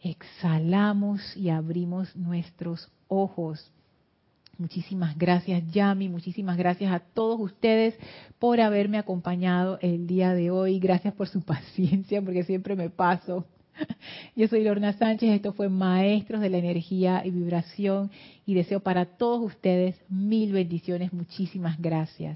[0.03, 3.71] exhalamos y abrimos nuestros ojos.
[4.57, 7.95] Muchísimas gracias Yami, muchísimas gracias a todos ustedes
[8.37, 10.79] por haberme acompañado el día de hoy.
[10.79, 13.45] Gracias por su paciencia porque siempre me paso.
[14.35, 18.11] Yo soy Lorna Sánchez, esto fue Maestros de la Energía y Vibración
[18.45, 21.11] y deseo para todos ustedes mil bendiciones.
[21.11, 22.31] Muchísimas gracias.